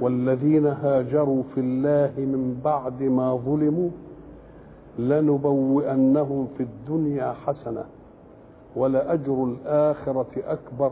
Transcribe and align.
والذين 0.00 0.66
هاجروا 0.66 1.42
في 1.54 1.60
الله 1.60 2.12
من 2.16 2.60
بعد 2.64 3.02
ما 3.02 3.36
ظلموا 3.36 3.90
لنبوئنهم 4.98 6.48
في 6.56 6.62
الدنيا 6.62 7.34
حسنة 7.46 7.84
ولأجر 8.76 9.44
الآخرة 9.44 10.26
أكبر 10.46 10.90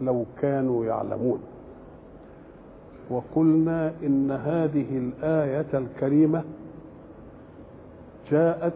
لو 0.00 0.24
كانوا 0.42 0.84
يعلمون. 0.84 1.38
وقلنا 3.10 3.92
إن 4.02 4.30
هذه 4.30 4.86
الآية 4.98 5.66
الكريمة 5.74 6.42
جاءت 8.30 8.72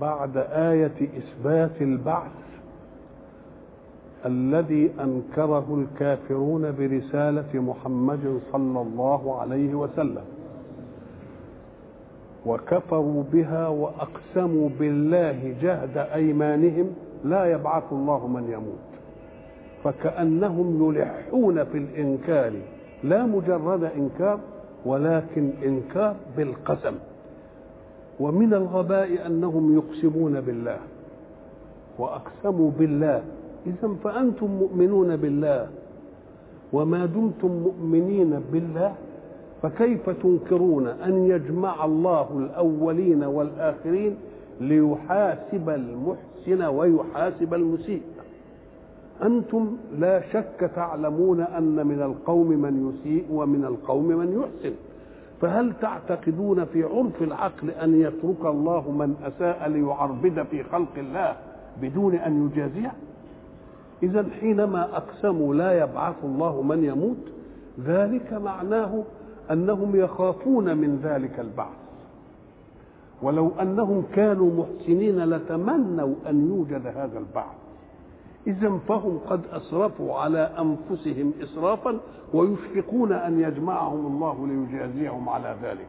بعد 0.00 0.36
آية 0.36 1.08
إثبات 1.18 1.82
البعث 1.82 2.30
الذي 4.26 4.90
أنكره 5.00 5.84
الكافرون 5.84 6.74
برسالة 6.78 7.60
محمد 7.60 8.40
صلى 8.52 8.80
الله 8.80 9.40
عليه 9.40 9.74
وسلم. 9.74 10.24
وكفروا 12.46 13.22
بها 13.32 13.68
وأقسموا 13.68 14.68
بالله 14.78 15.54
جهد 15.62 15.96
أيمانهم 15.96 16.86
لا 17.24 17.44
يبعث 17.44 17.92
الله 17.92 18.26
من 18.26 18.44
يموت. 18.52 18.90
فكأنهم 19.84 20.94
يلحون 20.94 21.64
في 21.64 21.78
الإنكار 21.78 22.52
لا 23.04 23.26
مجرد 23.26 23.84
إنكار 23.84 24.38
ولكن 24.86 25.50
إنكار 25.64 26.16
بالقسم. 26.36 26.94
ومن 28.20 28.54
الغباء 28.54 29.26
أنهم 29.26 29.76
يقسمون 29.76 30.40
بالله. 30.40 30.78
وأقسموا 31.98 32.70
بالله 32.78 33.22
إذا 33.66 33.94
فأنتم 34.04 34.46
مؤمنون 34.46 35.16
بالله 35.16 35.68
وما 36.72 37.06
دمتم 37.06 37.48
مؤمنين 37.48 38.40
بالله 38.52 38.94
فكيف 39.62 40.10
تنكرون 40.10 40.86
أن 40.86 41.24
يجمع 41.26 41.84
الله 41.84 42.28
الأولين 42.38 43.24
والآخرين 43.24 44.16
ليحاسب 44.60 45.68
المحسن 45.70 46.62
ويحاسب 46.64 47.54
المسيء؟ 47.54 48.02
أنتم 49.22 49.76
لا 49.98 50.22
شك 50.32 50.70
تعلمون 50.74 51.40
أن 51.40 51.86
من 51.86 52.02
القوم 52.02 52.48
من 52.48 52.88
يسيء 52.90 53.24
ومن 53.32 53.64
القوم 53.64 54.08
من 54.08 54.40
يحسن. 54.42 54.74
فهل 55.40 55.72
تعتقدون 55.80 56.64
في 56.64 56.82
عرف 56.82 57.22
العقل 57.22 57.70
أن 57.70 58.00
يترك 58.00 58.46
الله 58.46 58.90
من 58.90 59.14
أساء 59.24 59.68
ليعربد 59.68 60.42
في 60.50 60.62
خلق 60.62 60.98
الله 60.98 61.36
بدون 61.82 62.14
أن 62.14 62.46
يجازيه؟ 62.46 62.92
إذا 64.02 64.26
حينما 64.40 64.96
أقسموا 64.96 65.54
لا 65.54 65.84
يبعث 65.84 66.14
الله 66.24 66.62
من 66.62 66.84
يموت 66.84 67.32
ذلك 67.84 68.32
معناه 68.32 69.02
أنهم 69.50 69.96
يخافون 69.96 70.76
من 70.76 71.00
ذلك 71.04 71.40
البعث. 71.40 71.80
ولو 73.22 73.52
أنهم 73.60 74.04
كانوا 74.14 74.64
محسنين 74.64 75.24
لتمنوا 75.24 76.14
أن 76.28 76.48
يوجد 76.48 76.86
هذا 76.86 77.18
البعث. 77.18 77.56
إذا 78.46 78.78
فهم 78.88 79.18
قد 79.28 79.40
أسرفوا 79.52 80.14
على 80.14 80.50
أنفسهم 80.58 81.32
إسرافا 81.42 81.98
ويشفقون 82.34 83.12
أن 83.12 83.40
يجمعهم 83.40 84.06
الله 84.06 84.46
ليجازيهم 84.46 85.28
على 85.28 85.56
ذلك. 85.62 85.86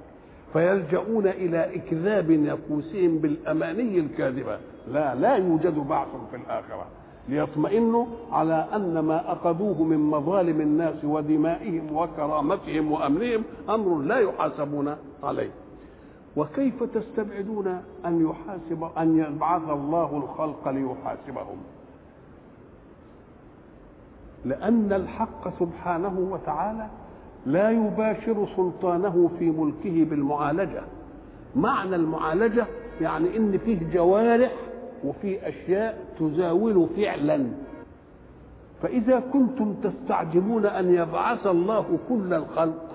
فيلجؤون 0.54 1.28
إلى 1.28 1.76
إكذاب 1.76 2.32
نفوسهم 2.32 3.18
بالأماني 3.18 4.00
الكاذبة. 4.00 4.58
لا 4.88 5.16
لا 5.16 5.36
يوجد 5.36 5.76
بعث 5.90 6.08
في 6.32 6.38
الآخرة. 6.38 6.86
ليطمئنوا 7.32 8.06
على 8.32 8.68
أن 8.76 9.00
ما 9.00 9.34
اخذوه 9.34 9.84
من 9.84 9.98
مظالم 9.98 10.62
الناس 10.62 11.06
ودمائهم 11.06 11.96
وكرامتهم 11.96 12.92
وأمنهم 12.92 13.44
أمر 13.70 13.98
لا 13.98 14.18
يحاسبون 14.18 14.96
عليه. 15.24 15.50
وكيف 16.38 16.84
تستبعدون 16.84 17.68
أن 18.06 18.30
يحاسب 18.30 18.90
أن 18.98 19.18
يبعث 19.18 19.70
الله 19.70 20.24
الخلق 20.24 20.68
ليحاسبهم؟ 20.68 21.58
لأن 24.46 24.94
الحق 24.94 25.60
سبحانه 25.60 26.28
وتعالى 26.32 26.88
لا 27.46 27.70
يباشر 27.70 28.48
سلطانه 28.56 29.30
في 29.40 29.46
ملكه 29.50 30.10
بالمعالجة. 30.10 30.82
معنى 31.56 31.96
المعالجة 31.96 32.68
يعني 33.02 33.38
إن 33.38 33.58
فيه 33.58 33.80
جوارح 33.94 34.52
وفي 35.06 35.48
أشياء 35.48 36.06
تزاول 36.20 36.88
فعلا. 36.98 37.48
فإذا 38.82 39.24
كنتم 39.34 39.76
تستعجبون 39.84 40.66
أن 40.66 40.94
يبعث 40.94 41.48
الله 41.48 42.00
كل 42.10 42.34
الخلق 42.34 42.88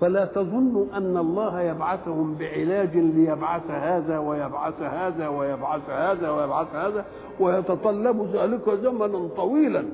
فلا 0.00 0.24
تظنوا 0.24 0.86
أن 0.94 1.16
الله 1.16 1.60
يبعثهم 1.60 2.34
بعلاج 2.34 2.96
ليبعث 2.96 3.70
هذا 3.70 4.18
ويبعث 4.18 4.82
هذا 4.82 5.28
ويبعث 5.28 5.90
هذا 5.90 6.30
ويبعث 6.30 6.74
هذا 6.74 7.04
ويتطلب 7.40 8.30
ذلك 8.32 8.70
زمنا 8.82 9.28
طويلا 9.36 9.84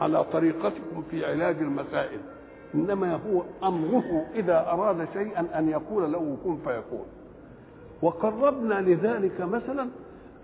على 0.00 0.24
طريقتكم 0.24 1.02
في 1.10 1.24
علاج 1.26 1.56
المسائل. 1.56 2.20
إنما 2.74 3.14
هو 3.14 3.42
أمره 3.68 4.26
إذا 4.34 4.66
أراد 4.70 5.08
شيئا 5.12 5.58
أن 5.58 5.68
يقول 5.68 6.12
له 6.12 6.36
كن 6.44 6.56
فيكون. 6.56 7.06
وقربنا 8.02 8.74
لذلك 8.74 9.40
مثلا 9.40 9.88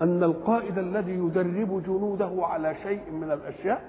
أن 0.03 0.23
القائد 0.23 0.79
الذي 0.79 1.13
يدرب 1.13 1.83
جنوده 1.87 2.31
على 2.39 2.75
شيء 2.83 3.11
من 3.13 3.31
الأشياء 3.33 3.85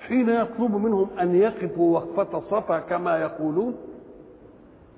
حين 0.00 0.28
يطلب 0.28 0.74
منهم 0.74 1.08
أن 1.20 1.34
يقفوا 1.34 1.98
وقفة 1.98 2.42
صفا 2.50 2.78
كما 2.78 3.18
يقولون 3.18 3.74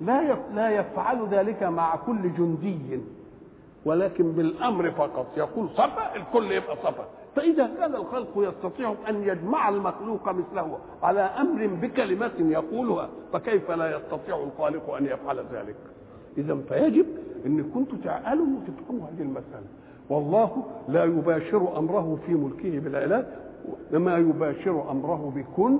لا 0.01 0.37
لا 0.55 0.69
يفعل 0.69 1.27
ذلك 1.31 1.63
مع 1.63 1.95
كل 1.95 2.33
جندي 2.37 2.99
ولكن 3.85 4.31
بالأمر 4.31 4.91
فقط. 4.91 5.25
يقول 5.37 5.69
صفا 5.69 6.15
الكل 6.15 6.51
يبقى 6.51 6.75
صفا. 6.75 7.05
فإذا 7.35 7.69
كان 7.79 7.95
الخلق 7.95 8.29
يستطيع 8.37 8.95
أن 9.09 9.23
يجمع 9.23 9.69
المخلوق 9.69 10.29
مثله 10.29 10.77
على 11.03 11.19
أمر 11.21 11.67
بكلمة 11.67 12.31
يقولها 12.39 13.09
فكيف 13.33 13.71
لا 13.71 13.97
يستطيع 13.97 14.43
الخالق 14.43 14.89
أن 14.93 15.05
يفعل 15.05 15.37
ذلك؟ 15.53 15.75
إذا 16.37 16.57
فيجب 16.69 17.05
أن 17.45 17.63
كنتم 17.73 17.97
تعقلوا 17.97 18.45
وتفهموا 18.45 19.07
هذه 19.07 19.21
المسألة. 19.21 19.67
والله 20.09 20.63
لا 20.87 21.03
يباشر 21.03 21.77
أمره 21.77 22.17
في 22.25 22.33
ملكه 22.33 22.79
بالعلاج 22.79 23.25
انما 23.93 24.17
يباشر 24.17 24.91
أمره 24.91 25.33
بكن 25.35 25.77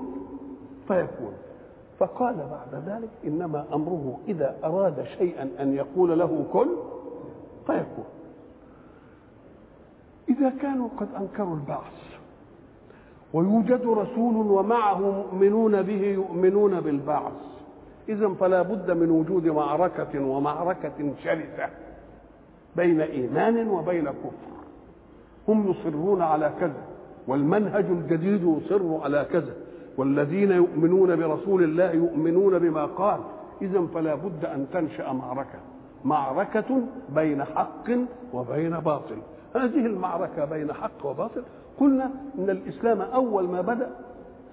فيكون. 0.88 1.32
فقال 1.98 2.36
بعد 2.36 2.82
ذلك 2.86 3.08
إنما 3.26 3.64
أمره 3.74 4.18
إذا 4.28 4.56
أراد 4.64 5.04
شيئا 5.18 5.48
أن 5.60 5.74
يقول 5.74 6.18
له 6.18 6.44
كن 6.52 6.66
فيكون. 7.66 8.04
إذا 10.28 10.50
كانوا 10.50 10.88
قد 11.00 11.08
أنكروا 11.20 11.54
البعث 11.54 11.92
ويوجد 13.34 13.86
رسول 13.86 14.36
ومعه 14.50 14.98
مؤمنون 15.00 15.82
به 15.82 16.02
يؤمنون 16.02 16.80
بالبعث 16.80 17.32
اذا 18.08 18.28
فلا 18.28 18.62
بد 18.62 18.90
من 18.90 19.10
وجود 19.10 19.46
معركة 19.46 20.26
ومعركة 20.26 21.14
شرسة. 21.24 21.68
بين 22.76 23.00
إيمان 23.00 23.68
وبين 23.68 24.04
كفر. 24.04 24.56
هم 25.48 25.70
يصرون 25.70 26.22
على 26.22 26.52
كذا 26.60 26.82
والمنهج 27.28 27.84
الجديد 27.84 28.42
يصر 28.42 29.02
على 29.02 29.26
كذا 29.32 29.54
والذين 29.96 30.50
يؤمنون 30.50 31.16
برسول 31.16 31.62
الله 31.62 31.90
يؤمنون 31.90 32.58
بما 32.58 32.84
قال. 32.86 33.20
اذا 33.62 33.86
فلا 33.94 34.14
بد 34.14 34.44
أن 34.44 34.66
تنشأ 34.72 35.12
معركة. 35.12 35.58
معركة 36.04 36.80
بين 37.14 37.44
حق 37.44 37.90
وبين 38.34 38.70
باطل. 38.70 39.16
هذه 39.54 39.86
المعركة 39.86 40.44
بين 40.44 40.72
حق 40.72 41.06
وباطل. 41.06 41.42
قلنا 41.80 42.10
إن 42.38 42.50
الإسلام 42.50 43.00
أول 43.00 43.48
ما 43.48 43.60
بدأ 43.60 43.90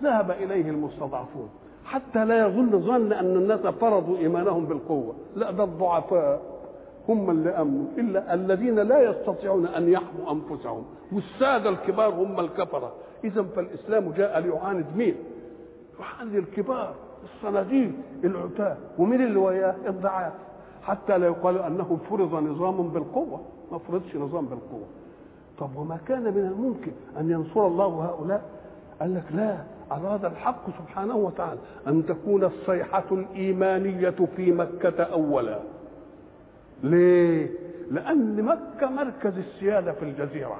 ذهب 0.04 0.32
إليه 0.32 0.70
المستضعفون. 0.70 1.50
حتى 1.86 2.26
لا 2.26 2.48
يظن 2.48 2.80
ظن 2.80 3.14
أن 3.14 3.36
الناس 3.36 3.60
فرضوا 3.60 4.18
إيمانهم 4.18 4.66
بالقوة. 4.66 5.14
لا 5.36 5.52
ده 5.52 5.64
الضعفاء. 5.64 6.53
هم 7.10 7.30
اللي 7.30 7.50
أمنوا 7.50 7.86
إلا 7.98 8.34
الذين 8.34 8.76
لا 8.80 9.10
يستطيعون 9.10 9.66
أن 9.68 9.90
يحموا 9.90 10.32
أنفسهم. 10.32 10.86
والسادة 11.12 11.70
الكبار 11.70 12.14
هم 12.14 12.40
الكفرة. 12.40 12.94
اذا 13.24 13.44
فالإسلام 13.44 14.12
جاء 14.12 14.40
ليعاند 14.40 14.86
مين؟ 14.96 15.16
وحد 16.00 16.36
الكبار 16.36 16.94
الصناديق 17.24 17.92
العتاة. 18.24 18.78
ومين 18.98 19.22
اللي 19.22 19.40
وياه 19.40 19.76
الضعاف. 19.88 20.34
حتى 20.84 21.18
لا 21.18 21.28
يقال 21.28 21.60
أنه 21.60 22.00
فرض 22.10 22.36
نظام 22.36 22.88
بالقوة. 22.88 23.42
ما 23.72 23.78
فرضش 23.78 24.16
نظام 24.16 24.46
بالقوة. 24.46 24.86
طب 25.60 25.76
وما 25.76 25.98
كان 26.08 26.24
من 26.24 26.52
الممكن 26.56 26.92
أن 27.20 27.32
ينصر 27.32 27.68
الله 27.68 27.86
هؤلاء؟ 27.86 28.44
قال 29.00 29.16
لك 29.16 29.24
لا 29.36 29.58
أراد 29.92 30.26
الحق 30.26 30.70
سبحانه 30.80 31.16
وتعالى 31.16 31.60
أن 31.88 32.06
تكون 32.06 32.44
الصيحة 32.44 33.04
الإيمانية 33.12 34.16
في 34.36 34.52
مكة 34.52 35.04
أولا. 35.04 35.60
ليه؟ 36.84 37.50
لأن 37.92 38.44
مكة 38.44 38.90
مركز 38.90 39.38
السيادة 39.38 39.92
في 39.92 40.04
الجزيرة. 40.04 40.58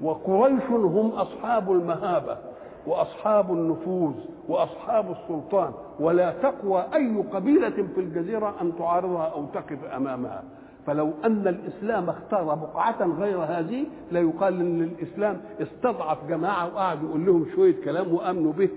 وقريش 0.00 0.62
هم 0.70 1.10
أصحاب 1.10 1.72
المهابة 1.72 2.38
وأصحاب 2.86 3.52
النفوذ 3.52 4.14
وأصحاب 4.48 5.10
السلطان. 5.10 5.72
ولا 6.00 6.32
تقوى 6.42 6.84
أي 6.94 7.16
قبيلة 7.32 7.70
في 7.70 8.00
الجزيرة 8.00 8.54
أن 8.60 8.72
تعارضها 8.78 9.26
أو 9.26 9.46
تقف 9.46 9.84
أمامها. 9.96 10.42
فلو 10.86 11.10
أن 11.24 11.48
الإسلام 11.48 12.08
اختار 12.08 12.54
بقعة 12.54 13.06
غير 13.18 13.38
هذه 13.38 13.84
لا 14.10 14.20
يقال 14.20 14.60
أن 14.60 14.82
الإسلام 14.82 15.40
استضعف 15.60 16.18
جماعة 16.28 16.66
وقعد 16.74 17.02
يقول 17.02 17.26
لهم 17.26 17.46
شوية 17.54 17.84
كلام 17.84 18.14
وأمنوا 18.14 18.52
به. 18.52 18.68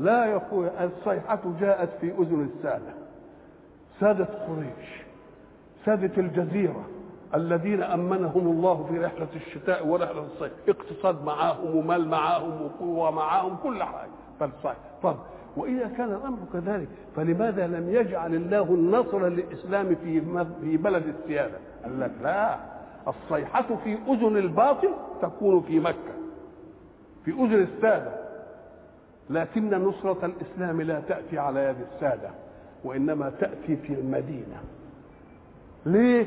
لا 0.00 0.24
يا 0.24 0.36
أخويا 0.36 0.84
الصيحة 0.84 1.40
جاءت 1.60 1.88
في 2.00 2.06
أذن 2.06 2.48
السادة 2.56 2.92
سادة 4.00 4.24
قريش. 4.24 5.09
سادة 5.84 6.12
الجزيرة 6.22 6.84
الذين 7.34 7.82
أمنهم 7.82 8.46
الله 8.50 8.86
في 8.90 8.98
رحلة 8.98 9.28
الشتاء 9.36 9.86
ورحلة 9.86 10.24
الصيف. 10.34 10.52
اقتصاد 10.68 11.24
معاهم 11.24 11.76
ومال 11.76 12.08
معاهم 12.08 12.62
وقوة 12.62 13.10
معاهم 13.10 13.56
كل 13.62 13.82
حاجة. 13.82 14.10
فالصيف 14.40 14.76
طب 15.02 15.16
وإذا 15.56 15.88
كان 15.88 16.08
الأمر 16.10 16.38
كذلك 16.52 16.88
فلماذا 17.16 17.66
لم 17.66 17.88
يجعل 17.94 18.34
الله 18.34 18.62
النصر 18.62 19.28
للإسلام 19.28 19.94
في 19.94 20.20
في 20.60 20.76
بلد 20.76 21.02
السيادة؟ 21.06 21.58
قال 21.84 22.00
لك 22.00 22.12
لا. 22.22 22.56
الصيحة 23.08 23.76
في 23.84 23.98
أذن 24.08 24.36
الباطل 24.36 24.90
تكون 25.22 25.60
في 25.60 25.80
مكة 25.80 26.14
في 27.24 27.30
أذن 27.30 27.62
السادة. 27.74 28.12
لكن 29.30 29.70
نصرة 29.70 30.26
الإسلام 30.26 30.80
لا 30.82 31.00
تأتي 31.00 31.38
على 31.38 31.64
يد 31.64 31.76
السادة 31.94 32.30
وإنما 32.84 33.32
تأتي 33.40 33.76
في 33.76 33.92
المدينة. 33.94 34.60
ليه؟ 35.86 36.26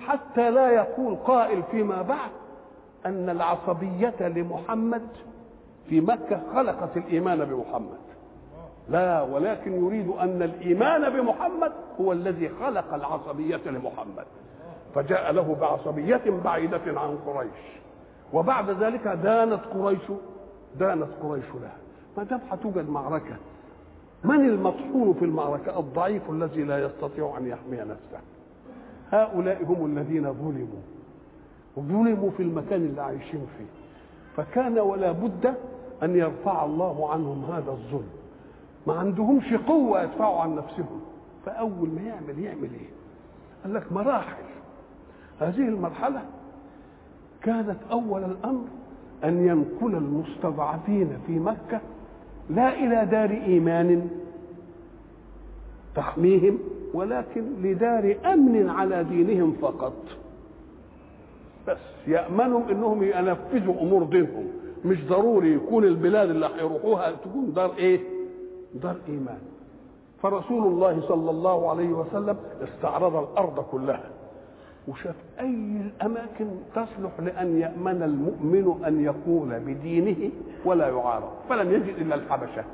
حتى 0.00 0.50
لا 0.50 0.70
يقول 0.70 1.16
قائل 1.16 1.62
فيما 1.70 2.02
بعد 2.02 2.30
أن 3.06 3.30
العصبية 3.30 4.14
لمحمد 4.20 5.08
في 5.88 6.00
مكة 6.00 6.40
خلقت 6.54 6.96
الإيمان 6.96 7.44
بمحمد. 7.44 7.98
لا 8.88 9.22
ولكن 9.22 9.84
يريد 9.86 10.08
أن 10.08 10.42
الإيمان 10.42 11.10
بمحمد 11.10 11.72
هو 12.00 12.12
الذي 12.12 12.48
خلق 12.48 12.94
العصبية 12.94 13.60
لمحمد. 13.66 14.24
فجاء 14.94 15.32
له 15.32 15.56
بعصبية 15.60 16.22
بعيدة 16.44 17.00
عن 17.00 17.18
قريش. 17.26 17.80
وبعد 18.32 18.70
ذلك 18.70 19.08
دانت 19.08 19.60
قريش 19.74 20.02
دانت 20.78 21.08
قريش 21.22 21.44
لها. 21.44 21.76
ما 22.16 22.22
دام 22.22 22.40
هتوجد 22.50 22.90
معركة 22.90 23.36
من 24.24 24.48
المطحون 24.48 25.14
في 25.18 25.24
المعركة؟ 25.24 25.78
الضعيف 25.78 26.30
الذي 26.30 26.62
لا 26.62 26.84
يستطيع 26.84 27.34
أن 27.38 27.46
يحمي 27.46 27.76
نفسه. 27.76 28.20
هؤلاء 29.14 29.64
هم 29.64 29.86
الذين 29.86 30.32
ظلموا 30.32 30.82
ظلموا 31.78 32.30
في 32.36 32.42
المكان 32.42 32.84
اللي 32.84 33.02
عايشين 33.02 33.46
فيه. 33.58 33.64
فكان 34.36 34.78
ولا 34.78 35.12
بد 35.12 35.54
أن 36.02 36.16
يرفع 36.16 36.64
الله 36.64 37.12
عنهم 37.12 37.44
هذا 37.44 37.70
الظلم. 37.70 38.10
ما 38.86 38.94
عندهمش 38.94 39.54
قوة 39.54 40.02
يدفعوا 40.02 40.40
عن 40.40 40.54
نفسهم. 40.56 41.00
فأول 41.46 41.88
ما 41.88 42.00
يعمل 42.00 42.38
يعمل 42.38 42.70
إيه؟ 42.80 42.88
قال 43.64 43.74
لك 43.74 43.92
مراحل. 43.92 44.44
هذه 45.40 45.68
المرحلة 45.68 46.22
كانت 47.42 47.76
أول 47.90 48.24
الأمر 48.24 48.64
أن 49.24 49.46
ينقل 49.46 49.94
المستضعفين 49.94 51.08
في 51.26 51.38
مكة 51.38 51.80
لا 52.50 52.74
إلى 52.74 53.06
دار 53.10 53.30
إيمان 53.30 54.10
تحميهم 55.94 56.58
ولكن 56.94 57.42
لدار 57.62 58.16
أمن 58.32 58.68
على 58.70 59.04
دينهم 59.04 59.52
فقط. 59.62 59.92
بس 61.68 61.78
يأمنوا 62.06 62.60
إنهم 62.70 63.02
ينفذوا 63.02 63.80
أمور 63.80 64.02
دينهم. 64.04 64.48
مش 64.84 65.04
ضروري 65.08 65.52
يكون 65.54 65.84
البلاد 65.84 66.30
اللي 66.30 66.50
هيروحوها 66.56 67.10
تكون 67.10 67.52
دار 67.52 67.72
إيه؟ 67.78 68.00
دار 68.74 68.96
إيمان. 69.08 69.38
فرسول 70.22 70.66
الله 70.66 71.00
صلى 71.08 71.30
الله 71.30 71.70
عليه 71.70 71.88
وسلم 71.88 72.36
استعرض 72.62 73.16
الأرض 73.16 73.60
كلها 73.60 74.10
وشاف 74.88 75.14
أي 75.40 75.80
الاماكن 75.80 76.46
تصلح 76.74 77.20
لأن 77.20 77.58
يأمن 77.60 78.02
المؤمن 78.02 78.84
أن 78.86 79.04
يقول 79.04 79.60
بدينه 79.60 80.30
ولا 80.64 80.88
يعارض 80.88 81.30
فلم 81.48 81.70
يجد 81.72 81.94
إلا 81.98 82.14
الحبشة. 82.14 82.64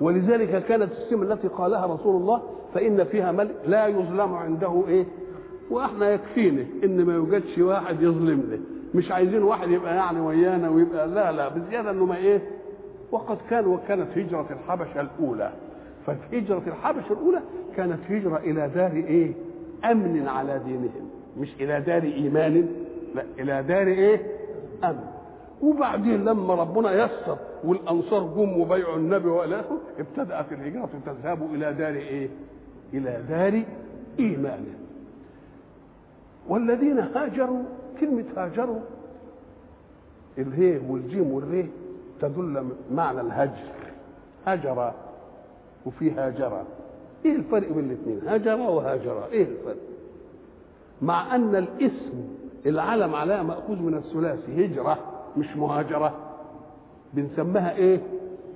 ولذلك 0.00 0.64
كانت 0.64 0.92
السمه 0.92 1.22
التي 1.32 1.48
قالها 1.48 1.86
رسول 1.86 2.16
الله 2.22 2.42
فإن 2.74 3.04
فيها 3.04 3.32
ملك 3.32 3.54
لا 3.66 3.86
يظلم 3.86 4.34
عنده 4.34 4.84
إيه؟ 4.88 5.04
وإحنا 5.70 6.10
يكفينا 6.10 6.64
إن 6.84 7.04
ما 7.04 7.14
يوجدش 7.14 7.58
واحد 7.58 8.02
يظلمنا 8.02 8.58
مش 8.94 9.12
عايزين 9.12 9.42
واحد 9.42 9.70
يبقى 9.70 9.96
يعني 9.96 10.20
ويانا 10.20 10.68
ويبقى 10.70 11.08
لا 11.08 11.32
لا 11.32 11.48
بزيادة 11.48 11.90
إنه 11.90 12.04
ما 12.04 12.16
إيه؟ 12.16 12.42
وقد 13.12 13.36
كان 13.50 13.66
وكانت 13.66 14.18
هجرة 14.18 14.46
الحبشة 14.50 15.00
الأولى. 15.00 15.50
ففي 16.06 16.38
هجره 16.38 16.62
الحبشة 16.66 17.12
الأولى 17.12 17.40
كانت 17.76 17.98
هجرة 18.10 18.36
إلى 18.36 18.68
دار 18.74 18.90
إيه؟ 18.92 19.32
أمن 19.84 20.28
على 20.28 20.60
دينهم. 20.66 21.10
مش 21.40 21.48
إلى 21.60 21.80
دار 21.80 22.02
إيمان 22.02 22.68
لا 23.14 23.22
إلى 23.38 23.62
دار 23.62 23.86
إيه؟ 23.86 24.20
أمن. 24.84 25.04
وبعدين 25.62 26.24
لما 26.24 26.54
ربنا 26.54 26.92
يسر 27.04 27.36
والأنصار 27.64 28.22
جم 28.22 28.60
وبيعوا 28.60 28.96
النبي 28.96 29.28
والاخره 29.28 29.80
ابتدات 29.98 30.52
الهجره 30.52 30.88
تذهب 31.06 31.54
إلى 31.54 31.72
دار 31.72 31.94
إيه؟ 31.94 32.28
إلى 32.94 33.22
دار 33.28 33.62
ايمان 34.18 34.64
والذين 36.48 36.98
هاجروا 36.98 37.62
كلمة 38.00 38.24
هاجروا 38.36 38.80
الهي 40.38 40.80
والجيم 40.88 41.32
والري 41.32 41.68
تدل 42.20 42.68
معنى 42.92 43.20
الهجر. 43.20 43.72
هجر 44.46 44.92
وفي 45.86 46.10
هاجر. 46.10 46.62
إيه 47.24 47.36
الفرق 47.36 47.72
بين 47.72 47.84
الاثنين؟ 47.84 48.20
هجر 48.28 48.56
وهاجر. 48.56 49.24
إيه 49.32 49.42
الفرق؟ 49.42 49.76
مع 51.02 51.34
أن 51.34 51.56
الاسم 51.56 52.28
العلم 52.66 53.14
عليها 53.14 53.42
مأخوذ 53.42 53.76
من 53.82 53.94
الثلاثي 53.94 54.66
هجرة 54.66 54.98
مش 55.36 55.56
مهاجرة. 55.56 56.14
بنسميها 57.14 57.76
إيه؟ 57.76 58.00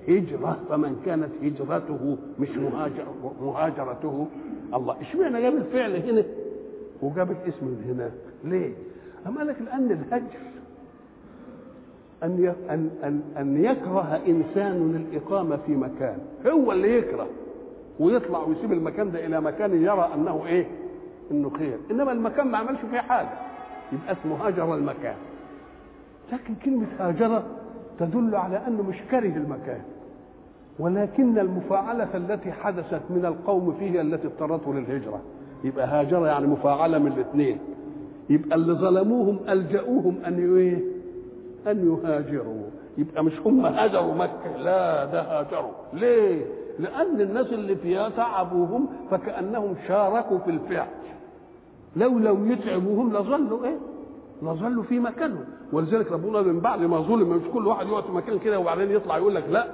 هجرة. 0.09 0.61
فمن 0.69 1.03
كانت 1.07 1.29
هجرته 1.43 2.17
مش 2.41 2.49
مهاجر 2.51 3.05
مهاجرته 3.43 4.27
الله. 4.75 4.97
اشمعنى 5.01 5.43
جاب 5.43 5.55
الفعل 5.57 5.97
هنا؟ 5.97 6.25
وجاب 7.03 7.31
الاسم 7.31 7.67
من 7.67 7.85
هناك. 7.89 8.13
ليه؟ 8.45 8.73
أما 9.27 9.41
لك 9.41 9.57
لأن 9.67 9.91
الهجر 9.91 10.39
أن 12.23 12.55
أن 12.71 12.91
أن 13.05 13.21
أن 13.39 13.65
يكره 13.65 14.21
إنسان 14.29 15.07
الإقامة 15.11 15.57
في 15.67 15.73
مكان. 15.73 16.19
هو 16.47 16.73
اللي 16.73 16.99
يكره 16.99 17.27
ويطلع 18.01 18.43
ويسيب 18.43 18.73
المكان 18.73 19.13
ده 19.13 19.27
إلى 19.27 19.41
مكان 19.41 19.83
يرى 19.83 20.11
أنه 20.15 20.47
إيه؟ 20.47 20.67
إنه 21.31 21.51
خير. 21.51 21.79
إنما 21.91 22.13
المكان 22.13 22.47
ما 22.47 22.59
عملش 22.59 22.79
فيه 22.91 22.99
حاجة. 23.01 23.29
يبقى 23.93 24.13
اسمه 24.13 24.47
هاجر 24.47 24.75
المكان. 24.75 25.17
لكن 26.33 26.55
كلمة 26.65 26.87
هاجرة 26.99 27.45
تدل 28.07 28.35
على 28.37 28.67
أنه 28.67 28.83
مش 28.83 28.97
كاره 29.11 29.37
المكان. 29.37 29.81
ولكن 30.79 31.39
المفاعلة 31.39 32.09
التي 32.17 32.53
حدثت 32.53 33.01
من 33.11 33.27
القوم 33.27 33.73
فيه 33.79 34.01
التي 34.01 34.27
اضطرته 34.27 34.75
للهجرة. 34.75 35.21
يبقى 35.65 35.87
هاجر 35.87 36.27
يعني 36.27 36.47
مفاعلة 36.47 36.99
من 36.99 37.13
الاثنين. 37.13 37.59
يبقى 38.31 38.57
اللي 38.57 38.73
ظلموهم 38.73 39.39
ألجأوهم 39.49 40.17
أن 40.27 40.57
إيه؟ 40.57 40.79
أن 41.71 41.99
يهاجروا. 42.05 42.63
يبقى 42.99 43.25
مش 43.25 43.41
هم 43.47 43.67
هاجروا 43.67 44.15
مكة 44.15 44.57
لا 44.57 45.05
ده 45.05 45.23
هاجروا. 45.23 45.73
ليه؟ 45.93 46.45
لأن 46.79 47.21
الناس 47.21 47.47
اللي 47.47 47.77
فيها 47.77 48.09
تعبوهم 48.09 48.87
فكأنهم 49.11 49.75
شاركوا 49.89 50.39
في 50.39 50.51
الفعل. 50.51 50.87
لو 51.97 52.19
لو 52.19 52.45
يتعبوهم 52.45 53.13
لظلوا 53.17 53.65
إيه؟ 53.65 53.77
لظلوا 54.43 54.83
في 54.83 54.99
مكانهم. 54.99 55.45
ولذلك 55.73 56.13
ربنا 56.13 56.43
من 56.43 56.61
بعد 56.61 56.81
ما 56.81 57.01
ظلم 57.01 57.29
مش 57.29 57.43
كل 57.53 57.67
واحد 57.67 57.87
يقعد 57.87 58.03
في 58.05 58.13
مكان 58.13 58.39
كده 58.39 58.59
وبعدين 58.59 58.91
يطلع 58.91 59.19
يقول 59.19 59.35
لك 59.35 59.45
لا 59.51 59.67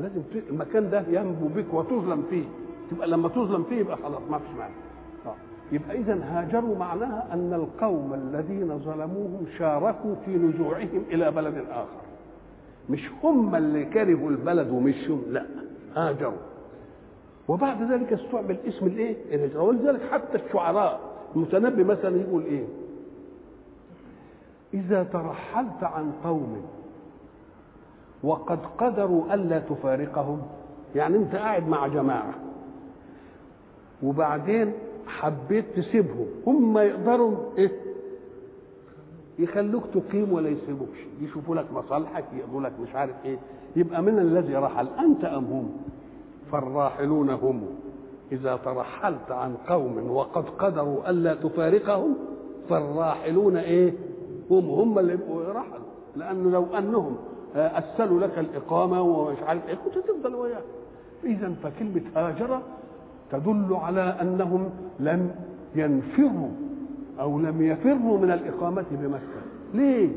لازم 0.00 0.22
المكان 0.50 0.90
ده 0.90 1.04
ينبو 1.08 1.48
بك 1.48 1.74
وتظلم 1.74 2.22
فيه. 2.30 2.44
تبقى 2.90 3.08
لما 3.08 3.28
تظلم 3.28 3.64
فيه 3.64 3.76
يبقى 3.76 3.96
خلاص 3.96 4.22
ما 4.30 4.38
فيش 4.38 4.50
معنى. 4.58 4.74
يبقى 5.72 5.96
اذا 5.98 6.20
هاجروا 6.24 6.76
معناها 6.78 7.28
أن 7.32 7.52
القوم 7.54 8.14
الذين 8.14 8.78
ظلموهم 8.78 9.46
شاركوا 9.58 10.14
في 10.24 10.30
نزوعهم 10.30 11.02
إلى 11.10 11.30
بلد 11.30 11.54
آخر. 11.70 12.00
مش 12.90 13.10
هم 13.24 13.54
اللي 13.54 13.84
كرهوا 13.84 14.30
البلد 14.30 14.70
ومشوا 14.70 15.18
لا 15.30 15.44
هاجروا. 15.96 16.32
وبعد 17.48 17.92
ذلك 17.92 18.12
استعمل 18.12 18.56
اسم 18.68 18.86
الإيه؟ 18.86 19.16
الهجرة. 19.34 19.62
ولذلك 19.62 20.00
حتى 20.12 20.38
الشعراء 20.46 21.00
المتنبي 21.36 21.84
مثلا 21.84 22.20
يقول 22.20 22.42
إيه؟ 22.44 22.64
إذا 24.74 25.02
ترحلت 25.02 25.82
عن 25.82 26.12
قوم 26.24 26.62
وقد 28.22 28.58
قدروا 28.78 29.34
ألا 29.34 29.58
تفارقهم 29.58 30.42
يعني 30.94 31.16
أنت 31.16 31.34
قاعد 31.34 31.68
مع 31.68 31.86
جماعة 31.86 32.34
وبعدين 34.02 34.72
حبيت 35.06 35.64
تسيبهم 35.76 36.26
هم 36.46 36.78
يقدروا 36.78 37.36
إيه؟ 37.58 37.70
يخلوك 39.38 39.82
تقيم 39.94 40.32
ولا 40.32 40.48
يسيبوكش 40.48 40.98
يشوفوا 41.20 41.56
لك 41.56 41.72
مصالحك 41.72 42.24
يقضوا 42.38 42.60
لك 42.60 42.72
مش 42.80 42.94
عارف 42.94 43.14
إيه 43.24 43.38
يبقى 43.76 44.02
من 44.02 44.18
الذي 44.18 44.54
رحل 44.56 44.86
أنت 44.98 45.24
أم 45.24 45.44
هم؟ 45.44 45.70
فالراحلون 46.52 47.30
هم. 47.30 47.62
إذا 48.32 48.56
ترحلت 48.56 49.30
عن 49.30 49.54
قوم 49.68 50.10
وقد 50.10 50.44
قدروا 50.48 51.10
ألا 51.10 51.34
تفارقهم 51.34 52.14
فالراحلون 52.68 53.56
إيه؟ 53.56 53.92
هم 54.50 54.70
هم 54.70 54.98
اللي 54.98 55.12
يبقوا 55.12 55.52
رحلوا 55.52 55.86
لأنه 56.16 56.50
لو 56.50 56.66
أنهم 56.78 57.16
اسلوا 57.54 58.20
لك 58.20 58.38
الإقامة 58.38 59.02
ومش 59.02 59.38
عارف 59.46 59.68
إيه 59.68 59.74
كنت 59.74 59.98
تفضل 59.98 60.34
وياك. 60.34 60.62
اذا 61.24 61.54
فكلمة 61.62 62.02
هاجر 62.16 62.60
تدل 63.32 63.74
على 63.82 64.00
أنهم 64.00 64.70
لم 65.00 65.30
ينفروا 65.74 66.48
أو 67.20 67.38
لم 67.38 67.62
يفروا 67.62 68.18
من 68.18 68.30
الإقامة 68.30 68.84
بمكة. 68.90 69.40
ليه؟ 69.74 70.08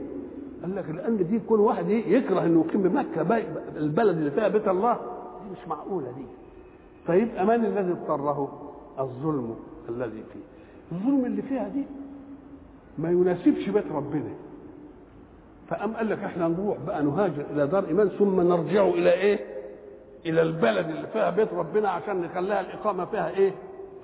قال 0.61 0.75
لك 0.75 0.89
لأن 0.89 1.27
دي 1.27 1.35
يكون 1.35 1.59
واحد 1.59 1.89
يكره 1.89 2.45
إنه 2.45 2.65
يقيم 2.67 2.81
بمكة 2.81 3.21
البلد 3.77 4.17
اللي 4.17 4.31
فيها 4.31 4.47
بيت 4.47 4.67
الله. 4.67 4.93
دي 4.93 5.51
مش 5.61 5.67
معقولة 5.67 6.07
دي. 6.11 6.25
فيبقى 7.05 7.45
من 7.45 7.65
الذي 7.65 7.91
اضطره؟ 7.91 8.49
الظلم 8.99 9.55
الذي 9.89 10.23
فيه. 10.33 10.39
الظلم 10.91 11.25
اللي 11.25 11.41
فيها 11.41 11.67
دي 11.67 11.83
ما 12.97 13.09
يناسبش 13.11 13.69
بيت 13.69 13.91
ربنا. 13.91 14.31
فقام 15.67 15.93
قال 15.95 16.09
لك 16.09 16.19
إحنا 16.23 16.47
نروح 16.47 16.77
بقى 16.87 17.03
نهاجر 17.03 17.45
إلى 17.53 17.67
دار 17.67 17.87
إيمان 17.87 18.09
ثم 18.09 18.41
نرجع 18.41 18.83
إلى 18.87 19.13
إيه؟ 19.13 19.39
إلى 20.25 20.41
البلد 20.41 20.89
اللي 20.89 21.07
فيها 21.07 21.29
بيت 21.29 21.53
ربنا 21.53 21.89
عشان 21.89 22.21
نخليها 22.21 22.61
الإقامة 22.61 23.05
فيها 23.05 23.29
إيه؟ 23.29 23.51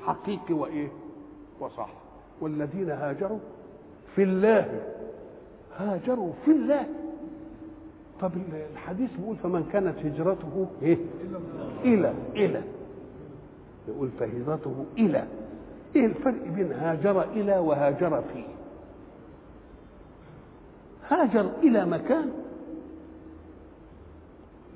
حقيقي 0.05 0.53
وإيه؟ 0.53 0.87
وصح. 1.59 1.89
والذين 2.41 2.89
هاجروا 2.89 3.39
في 4.15 4.23
الله. 4.23 4.81
هاجروا 5.77 6.31
في 6.45 6.51
الله. 6.51 6.85
طب 8.21 8.31
الحديث 8.73 9.09
بيقول 9.19 9.35
فمن 9.35 9.63
كانت 9.73 9.95
هجرته 10.05 10.67
إيه؟ 10.81 10.97
إلى 11.83 12.13
إلى. 12.35 12.61
يقول 13.87 14.09
فهجرته 14.19 14.85
إلى. 14.97 15.23
إيه 15.95 16.05
الفرق 16.05 16.47
بين 16.47 16.71
هاجر 16.71 17.23
إلى 17.23 17.57
وهاجر 17.57 18.21
فيه؟ 18.33 18.43
هاجر 21.09 21.49
إلى 21.63 21.85
مكان. 21.85 22.31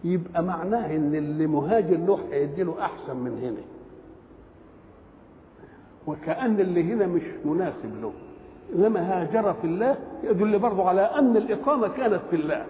يبقى 0.04 0.44
معناه 0.44 0.96
إن 0.96 1.16
اللي 1.16 1.48
مهاجر 1.48 1.98
له 1.98 2.20
هيدي 2.32 2.64
له 2.64 2.76
أحسن 2.82 3.18
من 3.18 3.40
هنا. 3.44 3.62
وكأن 6.08 6.60
اللي 6.60 6.84
هنا 6.84 7.08
مش 7.08 7.22
مناسب 7.46 8.02
له. 8.02 8.12
إنما 8.76 9.00
هاجر 9.22 9.54
في 9.54 9.68
الله 9.68 9.98
يدل 10.24 10.60
برضه 10.60 10.90
على 10.90 11.02
أن 11.02 11.38
الإقامة 11.38 11.88
كانت 11.88 12.22
في 12.30 12.36
الله. 12.36 12.66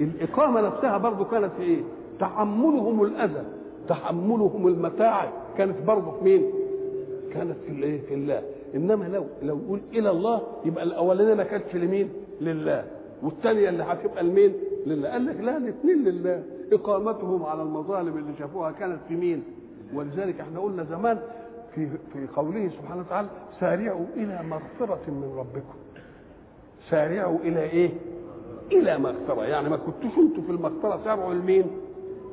الإقامة 0.00 0.60
نفسها 0.60 0.98
برضه 0.98 1.24
كانت 1.24 1.50
في 1.56 1.62
إيه؟ 1.62 1.82
تحملهم 2.20 3.02
الأذى 3.02 3.44
تحملهم 3.88 4.68
المتاعب 4.68 5.28
كانت 5.58 5.82
برضه 5.86 6.10
في 6.18 6.24
مين؟ 6.24 6.50
كانت 7.34 7.56
في 7.66 7.72
الايه 7.72 8.00
في 8.08 8.14
الله. 8.14 8.42
إنما 8.74 9.04
لو 9.04 9.24
لو 9.42 9.58
يقول 9.58 9.80
إلى 9.92 10.10
الله 10.10 10.42
يبقى 10.64 10.84
الأولانية 10.84 11.34
ما 11.34 11.44
كانتش 11.44 11.74
لمين؟ 11.76 12.08
لله. 12.40 12.84
والثانية 13.22 13.68
اللي 13.68 13.82
هتبقى 13.82 14.22
لمين؟ 14.24 14.52
لله. 14.86 15.08
قال 15.08 15.26
لك 15.26 15.40
لا 15.40 15.56
الاثنين 15.56 16.04
لله. 16.04 16.42
إقامتهم 16.72 17.42
على 17.44 17.62
المظالم 17.62 18.18
اللي 18.18 18.32
شافوها 18.38 18.70
كانت 18.72 18.98
في 19.08 19.14
مين؟ 19.16 19.42
ولذلك 19.94 20.40
إحنا 20.40 20.60
قلنا 20.60 20.84
زمان 20.84 21.18
في 21.74 21.88
في 22.12 22.26
قوله 22.36 22.68
سبحانه 22.68 23.00
وتعالى 23.00 23.28
سارعوا 23.60 24.06
إلى 24.16 24.40
مغفرة 24.42 25.00
من 25.08 25.34
ربكم. 25.38 25.78
سارعوا 26.90 27.38
إلى 27.38 27.62
إيه؟ 27.62 27.90
إلى 28.72 28.98
مغفرة. 28.98 29.44
يعني 29.44 29.68
ما 29.68 29.76
كنتوش 29.76 30.18
أنتوا 30.18 30.42
في 30.42 30.50
المغفرة 30.50 31.00
سارعوا 31.04 31.34
لمين؟ 31.34 31.64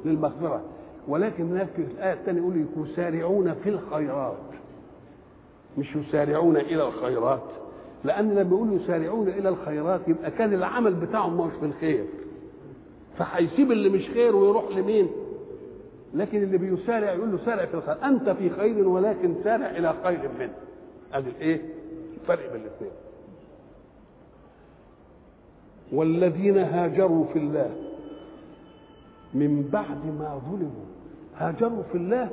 للمغفرة. 0.05 0.61
ولكن 1.07 1.65
في 1.75 1.81
الآية 1.81 2.13
الثانية 2.13 2.39
يقول 2.41 2.65
يسارعون 2.89 3.53
في 3.53 3.69
الخيرات. 3.69 4.37
مش 5.77 5.95
يسارعون 5.95 6.57
إلى 6.57 6.87
الخيرات. 6.87 7.43
لأن 8.03 8.31
لما 8.31 8.41
يقول 8.55 8.73
يسارعون 8.81 9.27
إلى 9.27 9.49
الخيرات 9.49 10.01
يبقى 10.07 10.31
كان 10.31 10.53
العمل 10.53 10.93
بتاعهم 10.93 11.47
مش 11.47 11.53
في 11.59 11.65
الخير 11.65 12.05
فهيسيب 13.17 13.71
اللي 13.71 13.89
مش 13.89 14.09
خير 14.09 14.35
ويروح 14.35 14.63
لمين؟ 14.77 15.07
لكن 16.13 16.43
اللي 16.43 16.57
بيسارع 16.57 17.13
يقول 17.13 17.31
له 17.31 17.37
سارع 17.45 17.65
في 17.65 17.73
الخير. 17.73 17.95
أنت 18.05 18.29
في 18.29 18.49
خير 18.49 18.87
ولكن 18.87 19.35
سارع 19.43 19.69
إلى 19.69 19.93
خير 20.03 20.29
منه. 20.39 20.53
أدي 21.13 21.29
الإيه؟ 21.29 21.61
الفرق 22.21 22.51
بين 22.53 22.61
الاثنين. 22.61 22.91
والذين 25.91 26.57
هاجروا 26.57 27.25
في 27.33 27.39
الله 27.39 27.75
من 29.33 29.69
بعد 29.73 30.05
ما 30.05 30.41
ظلموا. 30.51 30.85
هاجروا 31.37 31.83
في 31.91 31.97
الله 31.97 32.29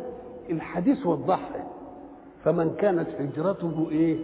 الحديث 0.50 1.06
وضحها 1.06 1.66
فمن 2.48 2.74
كانت 2.78 3.08
هجرته 3.18 3.86
إيه؟ 3.90 4.16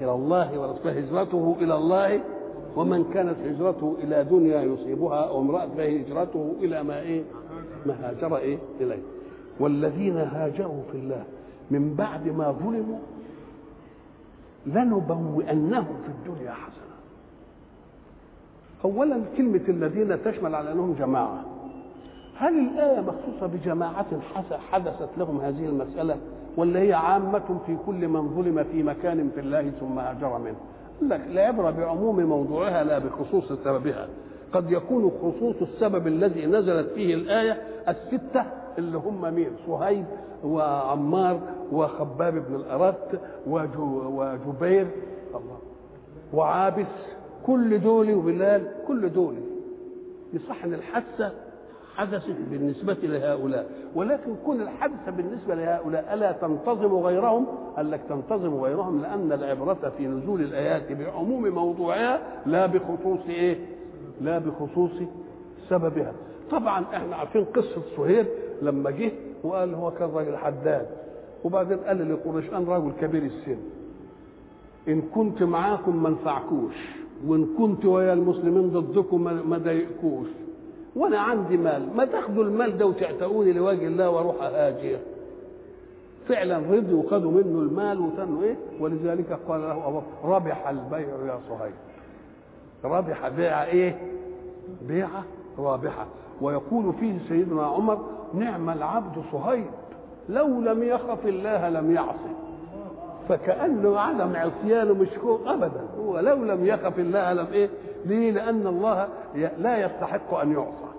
إلى 0.00 0.12
الله 0.12 0.60
ورسوله 0.60 0.98
هجرته 0.98 1.56
إلى 1.60 1.74
الله. 1.74 2.20
ومن 2.76 3.04
كانت 3.14 3.36
هجرته 3.44 3.96
إلى 4.02 4.24
دنيا 4.24 4.62
يصيبها 4.62 5.28
أو 5.28 5.40
امرأة 5.40 5.66
فهجرته 5.76 6.54
إلى 6.60 6.82
ما 6.82 7.00
إيه؟ 7.00 7.22
ما 7.86 7.94
هاجر 8.02 8.36
إيه؟ 8.36 8.58
إليه. 8.80 9.02
والذين 9.60 10.16
هاجروا 10.16 10.82
في 10.92 10.98
الله 10.98 11.24
من 11.70 11.94
بعد 11.94 12.28
ما 12.28 12.50
ظلموا 12.52 12.98
لنبوئنهم 14.66 15.96
في 16.04 16.08
الدنيا 16.08 16.52
حسنة. 16.52 16.94
اولا 18.84 19.20
كلمة 19.36 19.64
الذين 19.68 20.24
تشمل 20.24 20.54
على 20.54 20.72
أنهم 20.72 20.94
جماعة. 20.98 21.44
هل 22.36 22.58
الآية 22.58 23.00
مخصوصة 23.00 23.46
بجماعة 23.46 24.06
حدثت 24.70 25.18
لهم 25.18 25.40
هذه 25.40 25.64
المسألة؟ 25.64 26.16
ولا 26.56 26.80
هي 26.80 26.92
عامة 26.92 27.58
في 27.66 27.76
كل 27.86 28.08
من 28.08 28.28
ظلم 28.28 28.64
في 28.72 28.82
مكان 28.82 29.30
في 29.34 29.40
الله 29.40 29.70
ثم 29.80 29.98
هاجر 29.98 30.38
منه. 30.38 30.56
لك 31.02 31.20
العبرة 31.26 31.70
بعموم 31.70 32.20
موضوعها 32.20 32.84
لا 32.84 32.98
بخصوص 32.98 33.52
سببها. 33.52 34.08
قد 34.52 34.70
يكون 34.72 35.10
خصوص 35.22 35.56
السبب 35.62 36.06
الذي 36.06 36.46
نزلت 36.46 36.88
فيه 36.94 37.14
الآية 37.14 37.62
الستة 37.88 38.44
اللي 38.78 38.98
هم 38.98 39.34
مين؟ 39.34 39.50
صهيب 39.66 40.04
وعمار 40.44 41.40
وخباب 41.72 42.34
بن 42.48 42.54
الأرت 42.54 43.20
وجبير 43.46 44.86
الله 45.34 45.58
وعابس 46.34 46.86
كل 47.46 47.80
دول 47.80 48.14
وبلال 48.14 48.62
كل 48.88 49.12
دول. 49.12 49.34
يصح 50.32 50.64
ان 50.64 50.74
الحادثه 50.74 51.32
حدثت 51.96 52.36
بالنسبة 52.50 52.96
لهؤلاء. 53.02 53.70
ولكن 53.94 54.34
كل 54.46 54.62
الحادثة 54.62 55.10
بالنسبة 55.16 55.54
لهؤلاء 55.54 56.14
ألا 56.14 56.32
تنتظم 56.32 56.94
غيرهم؟ 56.94 57.46
قال 57.76 57.90
لك 57.90 58.00
تنتظم 58.08 58.54
غيرهم 58.54 59.02
لأن 59.02 59.32
العبرة 59.32 59.92
في 59.98 60.06
نزول 60.06 60.40
الآيات 60.40 60.92
بعموم 60.92 61.48
موضوعها 61.48 62.20
لا 62.46 62.66
بخصوص 62.66 63.20
إيه؟ 63.28 63.56
لا 64.20 64.38
بخصوص 64.38 64.90
سببها. 65.68 66.12
طبعا 66.50 66.84
إحنا 66.94 67.16
عارفين 67.16 67.44
قصة 67.44 67.82
صهيب 67.96 68.26
لما 68.62 68.90
جه 68.90 69.12
وقال 69.44 69.74
هو 69.74 69.90
كان 69.90 70.10
راجل 70.10 70.36
حداد. 70.36 70.86
وبعدين 71.44 71.78
قال 71.78 72.12
لقريش 72.12 72.50
أنا 72.52 72.72
راجل 72.72 72.92
كبير 73.00 73.22
السن. 73.22 73.56
إن 74.88 75.02
كنت 75.02 75.42
معاكم 75.42 76.02
ما 76.02 76.08
انفعكوش 76.08 76.74
وإن 77.26 77.46
كنت 77.58 77.84
ويا 77.84 78.12
المسلمين 78.12 78.70
ضدكم 78.70 79.24
ما 79.50 79.58
ضايقكوش. 79.58 80.28
وأنا 80.96 81.18
عندي 81.18 81.56
مال. 81.56 81.96
ما 81.96 82.04
تاخدوا 82.04 82.44
المال 82.44 82.78
ده 82.78 82.86
وتعتقوني 82.86 83.52
لوجه 83.52 83.86
الله 83.86 84.10
وأروح 84.10 84.42
اهاجر. 84.42 84.98
فعلا 86.28 86.58
رضوا 86.58 87.02
وخدوا 87.02 87.30
منه 87.30 87.60
المال 87.60 88.00
وتنوا 88.00 88.42
إيه؟ 88.42 88.56
ولذلك 88.80 89.38
قال 89.48 89.60
له 89.60 89.88
أبو 89.88 90.00
ربح 90.24 90.68
البيع 90.68 91.08
يا 91.26 91.38
صهيب. 91.48 91.74
ربح 92.84 93.28
بيع 93.28 93.64
إيه؟ 93.64 93.98
بيعه 94.88 95.24
رابحة. 95.58 96.06
ويقول 96.40 96.92
فيه 97.00 97.18
سيدنا 97.28 97.66
عمر 97.66 97.98
نعم 98.34 98.70
العبد 98.70 99.22
صهيب 99.32 99.66
لو 100.28 100.46
لم 100.60 100.82
يخف 100.82 101.26
الله 101.26 101.68
لم 101.68 101.94
يعصي 101.94 102.34
فكأنه 103.28 103.98
عدم 104.00 104.36
عصيانه 104.36 104.94
مش 104.94 105.08
ابدا. 105.46 105.88
هو 105.98 106.18
لو 106.18 106.44
لم 106.44 106.66
يخف 106.66 106.98
الله 106.98 107.32
لم 107.32 107.46
إيه؟ 107.52 107.68
ليه؟ 108.06 108.30
لأن 108.30 108.66
الله 108.66 109.08
لا 109.58 109.86
يستحق 109.86 110.34
أن 110.34 110.52
يعصى. 110.52 110.94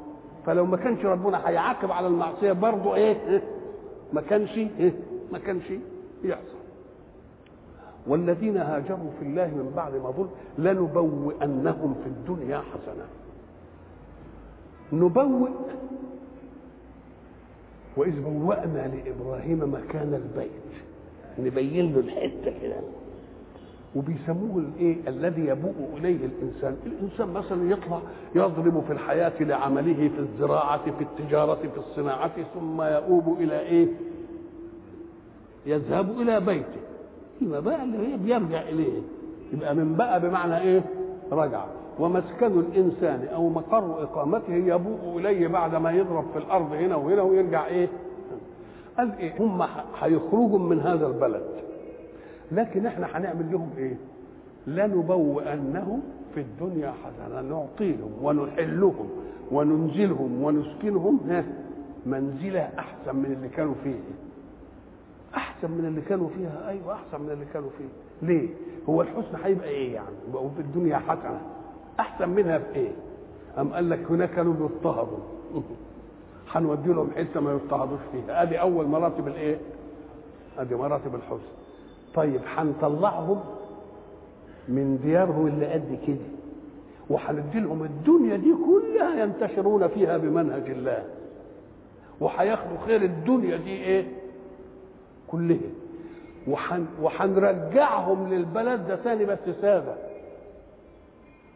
فلو 0.45 0.65
ما 0.65 0.77
كانش 0.77 1.05
ربنا 1.05 1.49
هيعاقب 1.49 1.91
على 1.91 2.07
المعصية 2.07 2.51
برضه 2.51 2.95
إيه؟ 2.95 3.41
ما 4.13 4.21
كانش 4.21 4.57
إيه؟ 4.57 4.93
ما 5.31 5.39
كانش 5.39 5.63
يحصل 6.23 6.55
والذين 8.07 8.57
هاجروا 8.57 9.11
في 9.19 9.25
الله 9.25 9.47
من 9.47 9.73
بعد 9.75 9.93
ما 9.95 10.11
ظلم 10.11 10.29
لنبوئنهم 10.57 11.95
في 12.03 12.07
الدنيا 12.09 12.57
حسنة. 12.57 13.05
نبوئ 14.93 15.49
وإذ 17.97 18.21
بوأنا 18.21 18.87
لإبراهيم 18.95 19.73
مكان 19.73 20.13
البيت. 20.13 20.84
نبين 21.39 21.93
له 21.93 21.99
الحتة 21.99 22.59
كده. 22.61 22.75
وبيسموه 23.95 24.57
الايه؟ 24.57 24.95
الذي 25.07 25.41
يبوء 25.47 25.89
إليه 25.97 26.17
الإنسان. 26.25 26.77
الإنسان 26.85 27.27
مثلا 27.27 27.71
يطلع 27.71 27.99
يضرب 28.35 28.83
في 28.87 28.93
الحياة 28.93 29.43
لعمله 29.43 30.09
في 30.15 30.19
الزراعة 30.19 30.91
في 30.97 31.03
التجارة 31.03 31.55
في 31.55 31.77
الصناعة 31.77 32.31
ثم 32.53 32.81
يؤوب 32.81 33.41
إلى 33.41 33.59
إيه؟ 33.59 33.87
يذهب 35.65 36.21
إلى 36.21 36.39
بيته. 36.39 36.81
يبقى 37.41 37.61
بقى 37.61 37.83
اللي 37.83 38.17
بيرجع 38.17 38.61
إليه. 38.61 39.01
يبقى 39.53 39.75
من 39.75 39.95
بقى 39.95 40.21
بمعنى 40.21 40.61
إيه؟ 40.61 40.81
رجع. 41.31 41.65
ومسكن 41.99 42.59
الإنسان 42.59 43.27
أو 43.33 43.49
مقر 43.49 44.03
إقامته 44.03 44.53
يبوء 44.53 45.17
إليه 45.19 45.47
بعد 45.47 45.75
ما 45.75 45.91
يضرب 45.91 46.25
في 46.33 46.39
الأرض 46.39 46.71
هنا 46.73 46.95
وهنا 46.95 47.21
ويرجع 47.21 47.65
إيه؟ 47.67 47.87
قال 48.97 49.17
إيه؟ 49.19 49.33
هم 49.39 49.61
هيخرجوا 49.99 50.59
من 50.59 50.79
هذا 50.79 51.07
البلد. 51.07 51.43
لكن 52.51 52.85
إحنا 52.85 53.17
هنعمل 53.17 53.51
لهم 53.51 53.69
إيه؟ 53.77 53.95
لنبوئنهم 54.67 56.01
في 56.35 56.41
الدنيا 56.41 56.93
حسنة. 57.03 57.41
نعطيهم 57.41 58.11
ونحلهم 58.21 59.09
وننزلهم 59.51 60.43
ونسكنهم 60.43 61.19
منزلة 62.05 62.69
أحسن 62.79 63.15
من 63.15 63.25
اللي 63.25 63.49
كانوا 63.49 63.73
فيه. 63.83 63.99
أحسن 65.35 65.71
من 65.71 65.85
اللي 65.85 66.01
كانوا 66.01 66.29
فيها. 66.37 66.69
أيوه 66.69 66.93
أحسن 66.93 67.21
من 67.21 67.29
اللي 67.31 67.45
كانوا 67.53 67.69
فيه. 67.77 68.27
ليه؟ 68.27 68.49
هو 68.89 69.01
الحسن 69.01 69.35
هيبقى 69.43 69.67
إيه 69.69 69.93
يعني؟ 69.93 70.15
يبقى 70.29 70.49
في 70.55 70.61
الدنيا 70.61 70.97
حسنة. 70.97 71.41
أحسن 71.99 72.29
منها 72.29 72.57
في 72.57 72.75
إيه 72.75 72.91
أم 73.57 73.73
قال 73.73 73.89
لك 73.89 73.99
هناك 74.09 74.29
كانوا 74.31 74.53
بيضطهدوا 74.53 75.17
هنودي 76.55 76.89
لهم 76.89 77.09
حتة 77.17 77.39
ما 77.39 77.51
يضطهدوش 77.51 77.99
فيها. 78.11 78.41
أدي 78.41 78.59
أول 78.61 78.85
مراتب 78.85 79.27
الإيه؟ 79.27 79.57
أدي 80.57 80.75
مراتب 80.75 81.15
الحسن. 81.15 81.51
طيب 82.15 82.41
هنطلعهم 82.55 83.39
من 84.67 84.99
ديارهم 85.03 85.47
اللي 85.47 85.65
قد 85.73 85.99
كده. 86.07 86.25
وهندي 87.09 87.59
لهم 87.59 87.83
الدنيا 87.83 88.37
دي 88.37 88.53
كلها 88.65 89.23
ينتشرون 89.23 89.87
فيها 89.87 90.17
بمنهج 90.17 90.69
الله. 90.69 91.03
وهياخدوا 92.19 92.77
خير 92.85 93.01
الدنيا 93.01 93.57
دي 93.57 93.69
إيه؟ 93.69 94.05
كلها. 95.27 95.57
وحن 96.47 96.85
وهنرجعهم 97.01 98.33
للبلد 98.33 98.87
ده 98.87 98.95
ثاني 98.95 99.25
بس 99.25 99.37
ساده 99.61 99.95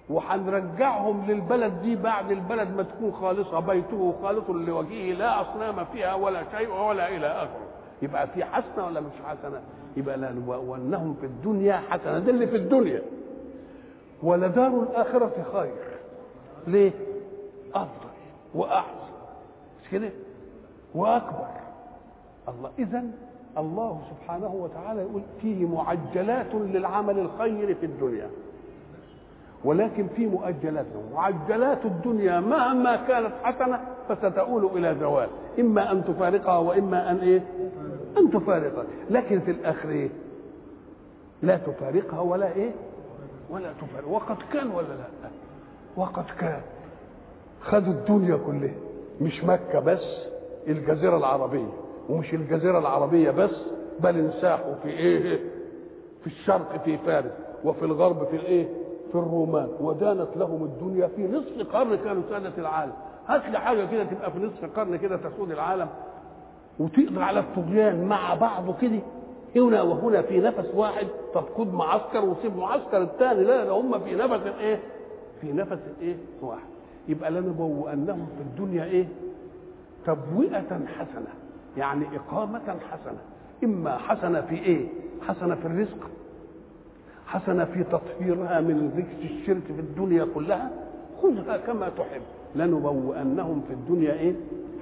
وهنرجعهم 0.09 1.25
للبلد 1.27 1.81
دي 1.81 1.95
بعد 1.95 2.31
البلد 2.31 2.75
ما 2.75 2.83
تكون 2.83 3.11
خالصه 3.11 3.59
بيته 3.59 4.13
خالص 4.21 4.49
لوجهه 4.49 5.13
لا 5.13 5.41
أصنام 5.41 5.85
فيها 5.85 6.13
ولا 6.13 6.43
شيء 6.57 6.73
ولا 6.73 7.09
إلى 7.09 7.27
آخره. 7.27 7.67
يبقى 8.01 8.27
في 8.27 8.45
حسنة 8.45 8.85
ولا 8.85 8.99
مش 8.99 9.11
حسنة؟ 9.25 9.61
يبقى 9.97 10.17
لا 10.17 10.33
وانهم 10.47 11.13
في 11.19 11.25
الدنيا 11.25 11.81
حسنة. 11.89 12.19
ده 12.19 12.31
اللي 12.31 12.47
في 12.47 12.55
الدنيا. 12.55 13.01
ولدار 14.23 14.67
الآخرة 14.67 15.31
خير. 15.53 15.75
ليه؟ 16.67 16.91
أفضل 17.73 18.09
وأحسن. 18.55 19.13
مش 19.83 19.89
كده؟ 19.89 20.09
وأكبر. 20.95 21.47
الله 22.49 22.71
اذا 22.79 23.03
الله 23.57 24.01
سبحانه 24.09 24.55
وتعالى 24.55 25.01
يقول 25.01 25.21
فيه 25.41 25.65
معجلات 25.67 26.55
للعمل 26.55 27.19
الخير 27.19 27.75
في 27.75 27.85
الدنيا. 27.85 28.29
ولكن 29.63 30.07
في 30.07 30.27
مؤجلات. 30.27 30.85
معجلات 31.13 31.85
الدنيا 31.85 32.39
مهما 32.39 32.95
كانت 32.95 33.31
حسنة 33.43 33.79
فستؤول 34.09 34.65
إلى 34.77 34.95
زوال. 34.99 35.29
إما 35.59 35.91
أن 35.91 36.03
تفارقها 36.05 36.57
وإما 36.57 37.11
أن 37.11 37.17
إيه؟ 37.17 37.43
أن 38.17 38.31
تفارقها. 38.31 38.83
لكن 39.09 39.39
في 39.39 39.51
الآخر 39.51 39.89
إيه؟ 39.89 40.09
لا 41.41 41.57
تفارقها 41.57 42.19
ولا 42.19 42.53
إيه؟ 42.55 42.71
ولا 43.49 43.73
تفارق. 43.81 44.07
وقد 44.07 44.37
كان 44.53 44.71
ولا 44.71 44.87
لا؟ 44.87 45.29
وقد 45.97 46.25
كان. 46.39 46.61
خدوا 47.61 47.93
الدنيا 47.93 48.37
كلها. 48.37 48.73
مش 49.21 49.43
مكة 49.43 49.79
بس 49.79 50.27
الجزيرة 50.67 51.17
العربية. 51.17 51.69
ومش 52.09 52.33
الجزيرة 52.33 52.79
العربية 52.79 53.31
بس 53.31 53.51
بل 53.99 54.17
انساحوا 54.17 54.73
في 54.83 54.89
إيه؟ 54.89 55.39
في 56.21 56.27
الشرق 56.27 56.83
في 56.85 56.97
فارس. 56.97 57.31
وفي 57.63 57.85
الغرب 57.85 58.27
في 58.27 58.35
الإيه؟ 58.35 58.67
في 59.11 59.15
الرومان 59.15 59.67
ودانت 59.79 60.27
لهم 60.37 60.63
الدنيا 60.63 61.07
في 61.07 61.27
نصف 61.27 61.75
قرن 61.75 61.95
كانوا 61.95 62.23
سادة 62.29 62.51
العالم. 62.57 62.93
هات 63.27 63.45
لي 63.45 63.59
حاجة 63.59 63.85
كده 63.85 64.03
تبقى 64.03 64.31
في 64.31 64.39
نصف 64.39 64.79
قرن 64.79 64.95
كده 64.95 65.17
تسود 65.17 65.51
العالم 65.51 65.87
وتقدر 66.79 67.21
على 67.21 67.39
الطغيان 67.39 68.05
مع 68.05 68.33
بعضه 68.33 68.73
كده. 68.81 68.99
هنا 69.55 69.81
وهنا 69.81 70.21
في 70.21 70.39
نفس 70.39 70.65
واحد 70.75 71.07
طب 71.33 71.43
خد 71.57 71.73
معسكر 71.73 72.25
وسيب 72.25 72.57
معسكر 72.57 73.01
الثاني 73.01 73.43
لا 73.43 73.65
ده 73.65 73.71
هم 73.71 73.99
في 73.99 74.15
نفس 74.15 74.43
إيه؟ 74.59 74.79
في 75.41 75.53
نفس 75.53 75.79
إيه؟ 76.01 76.15
واحد. 76.41 76.67
يبقى 77.07 77.31
لنبوئنهم 77.31 78.27
في 78.37 78.41
الدنيا 78.41 78.83
إيه؟ 78.83 79.07
تبوئة 80.05 80.79
حسنة 80.97 81.27
يعني 81.77 82.05
إقامة 82.15 82.59
حسنة. 82.91 83.19
إما 83.63 83.97
حسنة 83.97 84.41
في 84.41 84.55
إيه؟ 84.55 84.87
حسنة 85.27 85.55
في 85.55 85.65
الرزق 85.65 86.09
حسنة 87.29 87.65
في 87.65 87.83
تطهيرها 87.83 88.61
من 88.61 88.91
رجس 88.97 89.31
الشرك 89.31 89.63
في 89.75 89.81
الدنيا 89.81 90.27
كلها 90.35 90.71
خذها 91.21 91.57
كما 91.57 91.89
تحب. 91.89 92.21
لنبوئنهم 92.55 93.61
في 93.67 93.73
الدنيا 93.73 94.13
إيه؟ 94.13 94.33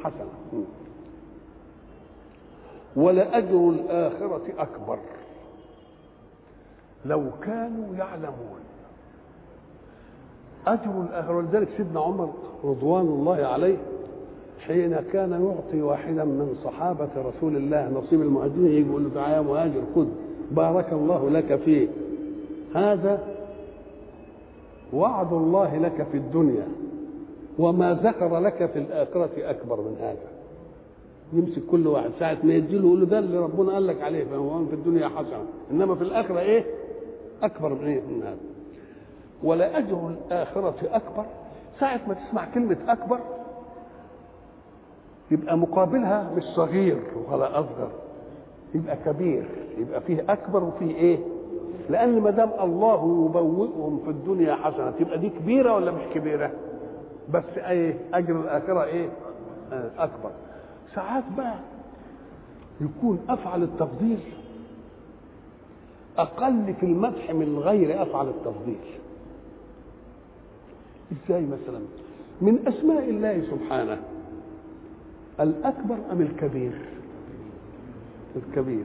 حسنة. 0.03 0.63
ولأجر 2.95 3.69
الآخرة 3.69 4.41
أكبر. 4.57 4.97
لو 7.05 7.23
كانوا 7.43 7.95
يعلمون. 7.95 8.59
أجر 10.67 11.01
الآخرة 11.09 11.35
ولذلك 11.37 11.67
سيدنا 11.77 11.99
عمر 11.99 12.33
رضوان 12.63 13.05
الله 13.05 13.45
عليه 13.45 13.77
حين 14.67 14.95
كان 15.13 15.31
يعطي 15.31 15.81
واحدا 15.81 16.23
من 16.25 16.55
صحابة 16.63 17.07
رسول 17.17 17.55
الله 17.55 17.89
نصيب 17.89 18.21
المهاجرين 18.21 18.89
يقول 18.89 19.03
له 19.03 19.09
تعالى 19.15 19.35
يا 19.35 19.41
مهاجر 19.41 19.81
خذ 19.95 20.07
بارك 20.51 20.93
الله 20.93 21.29
لك 21.29 21.55
فيه. 21.55 21.87
هذا 22.77 23.19
وعد 24.93 25.33
الله 25.33 25.77
لك 25.77 26.07
في 26.11 26.17
الدنيا 26.17 26.67
وما 27.59 27.93
ذكر 27.93 28.39
لك 28.39 28.65
في 28.71 28.79
الآخرة 28.79 29.29
أكبر 29.37 29.81
من 29.81 29.97
هذا. 29.99 30.27
يمسك 31.33 31.61
كل 31.71 31.87
واحد 31.87 32.09
ساعة 32.19 32.37
ما 32.43 32.53
يديله 32.53 32.85
يقول 32.87 32.99
له 32.99 33.05
ده 33.05 33.19
اللي 33.19 33.37
ربنا 33.37 33.73
قال 33.73 33.87
لك 33.87 34.01
عليه 34.01 34.25
فهو 34.25 34.65
في 34.65 34.73
الدنيا 34.75 35.07
حسنة. 35.07 35.43
إنما 35.71 35.95
في 35.95 36.01
الآخرة 36.01 36.39
إيه؟ 36.39 36.65
أكبر 37.43 37.69
من 37.69 37.83
إيه؟ 37.87 38.01
من 38.01 38.23
هذا. 38.23 38.37
ولأجر 39.43 40.07
الآخرة 40.09 40.75
أكبر. 40.91 41.25
ساعة 41.79 42.01
ما 42.07 42.13
تسمع 42.13 42.45
كلمة 42.53 42.77
أكبر 42.87 43.19
يبقى 45.31 45.57
مقابلها 45.57 46.31
مش 46.37 46.43
صغير 46.43 46.97
ولا 47.31 47.59
أصغر. 47.59 47.91
يبقى 48.75 48.97
كبير 49.05 49.45
يبقى 49.77 50.01
فيه 50.01 50.25
أكبر 50.29 50.63
وفيه 50.63 50.95
إيه؟ 50.95 51.17
لأن 51.89 52.21
ما 52.21 52.29
دام 52.29 52.49
الله 52.63 53.25
يبوئهم 53.29 54.01
في 54.05 54.09
الدنيا 54.09 54.55
حسنة 54.55 54.91
تبقى 54.91 55.17
دي 55.19 55.29
كبيرة 55.29 55.75
ولا 55.75 55.91
مش 55.91 56.01
كبيرة؟ 56.13 56.51
بس 57.33 57.43
إيه 57.57 57.97
أجر 58.13 58.41
الآخرة 58.41 58.83
إيه؟ 58.83 59.09
آه 59.71 59.91
أكبر. 59.97 60.29
ساعات 60.95 61.23
بقى 61.37 61.55
يكون 62.81 63.19
أفعل 63.29 63.63
التفضيل 63.63 64.19
أقل 66.17 66.73
في 66.79 66.85
المدح 66.85 67.31
من 67.31 67.57
غير 67.59 68.01
أفعل 68.01 68.27
التفضيل. 68.27 68.79
إزاي 71.11 71.45
مثلا؟ 71.45 71.79
من 72.41 72.67
أسماء 72.67 73.09
الله 73.09 73.41
سبحانه 73.51 73.97
الأكبر 75.39 75.97
أم 76.11 76.21
الكبير؟ 76.21 76.71
الكبير. 78.35 78.83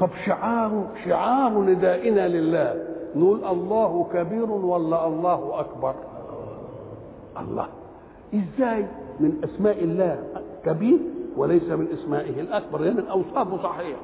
طب 0.00 0.08
شعار 0.26 0.86
شعار 1.04 1.58
ندائنا 1.58 2.28
لله. 2.28 2.84
نقول 3.16 3.44
الله 3.44 4.06
كبير 4.12 4.50
ولا 4.50 5.06
الله 5.06 5.60
أكبر؟ 5.60 5.94
الله. 7.40 7.66
إزاي؟ 8.34 8.86
من 9.20 9.32
أسماء 9.44 9.84
الله. 9.84 10.24
كبير 10.64 10.98
وليس 11.36 11.62
من 11.70 11.86
أسمائه 11.98 12.40
الأكبر. 12.40 12.78
لأن 12.80 12.96
يعني 12.96 13.10
أوصافه 13.10 13.62
صحيح 13.62 13.96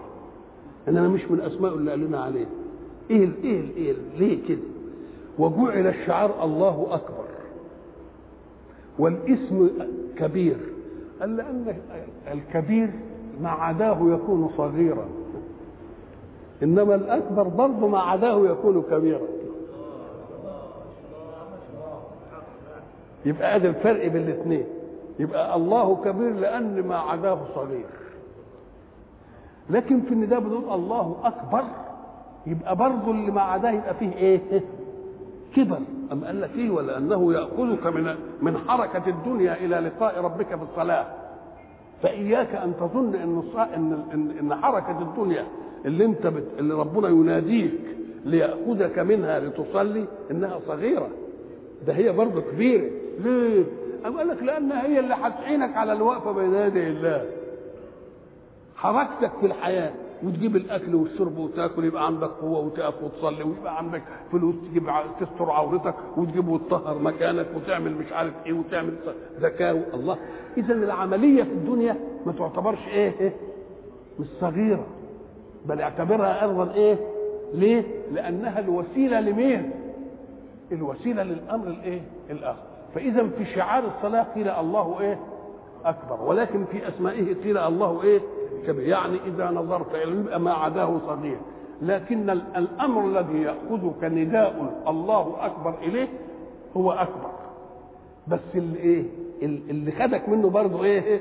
إنما 0.88 1.08
مش 1.08 1.30
من 1.30 1.40
أسمائه 1.40 1.74
اللي 1.74 1.90
قال 1.90 2.00
لنا 2.00 2.20
عليه. 2.20 2.46
ال 3.10 3.22
ال 3.22 3.44
إيه 3.76 3.90
ال 3.90 3.96
ليه 4.18 4.48
كده؟ 4.48 4.62
وجعل 5.38 5.86
الشعار 5.86 6.44
الله 6.44 6.86
أكبر. 6.90 7.24
والاسم 8.98 9.68
كبير. 10.16 10.56
قال 11.20 11.36
لأن 11.36 11.76
الكبير 12.32 12.90
ما 13.40 13.50
عداه 13.50 13.98
يكون 14.00 14.50
صغيرا. 14.56 15.06
إنما 16.62 16.94
الأكبر 16.94 17.42
برضه 17.42 17.88
ما 17.88 17.98
عداه 17.98 18.46
يكون 18.46 18.82
كبيرا. 18.90 19.20
يبقى 23.24 23.56
هذا 23.56 23.68
الفرق 23.68 24.06
بين 24.06 24.22
الاثنين. 24.22 24.64
يبقى 25.18 25.56
الله 25.56 25.96
كبير 26.04 26.32
لأن 26.34 26.86
ما 26.88 26.96
عداه 26.96 27.38
صغير. 27.54 27.86
لكن 29.70 30.00
في 30.00 30.14
النداء 30.14 30.40
بنقول 30.40 30.74
الله 30.74 31.16
أكبر. 31.24 31.64
يبقى 32.46 32.76
برضه 32.76 33.10
اللي 33.10 33.30
ما 33.30 33.40
عداه 33.42 33.70
يبقى 33.70 33.94
فيه 33.94 34.12
إيه؟ 34.12 34.40
كبر. 35.56 35.78
أم 36.12 36.24
قال 36.24 36.40
لك 36.40 36.50
إيه 36.56 36.70
ولأنه 36.70 37.32
يأخذك 37.32 37.86
من 37.86 38.14
من 38.42 38.58
حركة 38.58 39.08
الدنيا 39.08 39.54
إلى 39.54 39.76
لقاء 39.80 40.20
ربك 40.20 40.46
في 40.46 40.62
الصلاة 40.72 41.06
فإياك 42.02 42.54
أن 42.54 42.72
تظن 42.80 43.14
إن 43.14 43.42
إن, 44.12 44.30
إن 44.40 44.54
حركة 44.54 44.98
الدنيا 45.00 45.46
اللي 45.84 46.04
أنت 46.04 46.26
بت... 46.26 46.44
اللي 46.58 46.74
ربنا 46.74 47.08
يناديك 47.08 47.72
ليأخذك 48.24 48.98
منها 48.98 49.40
لتصلي 49.40 50.04
إنها 50.30 50.60
صغيرة. 50.68 51.08
ده 51.86 51.92
هي 51.92 52.12
برضه 52.12 52.40
كبيرة. 52.40 52.90
ليه؟ 53.24 53.64
أم 54.06 54.18
قال 54.18 54.28
لك 54.28 54.42
لأنها 54.42 54.86
هي 54.86 54.98
اللي 55.00 55.14
هتعينك 55.14 55.76
على 55.76 55.92
الوقفة 55.92 56.32
بين 56.32 56.54
يدي 56.54 56.88
الله. 56.88 57.24
حركتك 58.76 59.30
في 59.40 59.46
الحياة. 59.46 59.92
وتجيب 60.22 60.56
الأكل 60.56 60.94
والشرب 60.94 61.38
وتاكل 61.38 61.84
يبقى 61.84 62.06
عندك 62.06 62.28
قوة 62.28 62.58
وتقف 62.58 63.02
وتصلي 63.02 63.42
ويبقى 63.42 63.78
عندك 63.78 64.02
فلوس 64.32 64.54
تجيب 64.70 64.90
تستر 65.20 65.50
عورتك 65.50 65.94
وتجيب 66.16 66.48
وتطهر 66.48 66.98
مكانك 66.98 67.46
وتعمل 67.56 67.94
مش 67.94 68.12
عارف 68.12 68.32
إيه 68.46 68.52
وتعمل 68.52 68.92
زكاة 69.40 69.82
الله 69.94 70.16
اذا 70.56 70.74
العملية 70.74 71.42
في 71.42 71.52
الدنيا 71.52 71.96
ما 72.26 72.32
تعتبرش 72.32 72.88
إيه, 72.88 73.12
إيه؟ 73.20 73.32
مش 74.20 74.26
صغيرة. 74.40 74.86
بل 75.64 75.80
اعتبرها 75.80 76.44
ارضا 76.44 76.74
إيه؟ 76.74 76.96
ليه؟ 77.54 77.84
لأنها 78.12 78.58
الوسيلة 78.60 79.20
لمين؟ 79.20 79.70
الوسيلة 80.72 81.22
للأمر 81.22 81.66
الإيه؟ 81.66 82.00
الآخر. 82.30 82.62
فإذا 82.94 83.28
في 83.38 83.44
شعار 83.44 83.84
الصلاة 83.96 84.22
قيل 84.34 84.48
الله 84.48 85.00
إيه؟ 85.00 85.18
أكبر. 85.84 86.22
ولكن 86.22 86.64
في 86.64 86.88
أسمائه 86.88 87.34
قيل 87.34 87.58
الله 87.58 88.02
إيه؟ 88.02 88.20
كبير. 88.66 88.88
يعني 88.88 89.18
إذا 89.26 89.50
نظرت 89.50 89.94
يبقى 89.94 90.40
ما 90.40 90.52
عداه 90.52 90.98
صغير. 91.06 91.36
لكن 91.82 92.30
الأمر 92.30 93.06
الذي 93.06 93.42
يأخذك 93.42 94.04
نداء 94.04 94.82
الله 94.88 95.36
أكبر 95.40 95.74
إليه 95.82 96.08
هو 96.76 96.92
أكبر. 96.92 97.30
بس 98.28 98.40
اللي 98.54 98.78
إيه؟ 98.78 99.04
اللي 99.42 99.92
خدك 99.92 100.28
منه 100.28 100.50
برضه 100.50 100.84
إيه؟ 100.84 101.20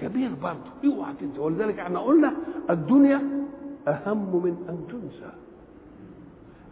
كبير 0.00 0.30
برضه. 0.42 0.94
اوعى 0.96 1.12
تنسى. 1.20 1.40
ولذلك 1.40 1.78
إحنا 1.78 1.98
قلنا 1.98 2.32
الدنيا 2.70 3.20
أهم 3.88 4.42
من 4.44 4.56
أن 4.68 4.86
تنسى. 4.88 5.32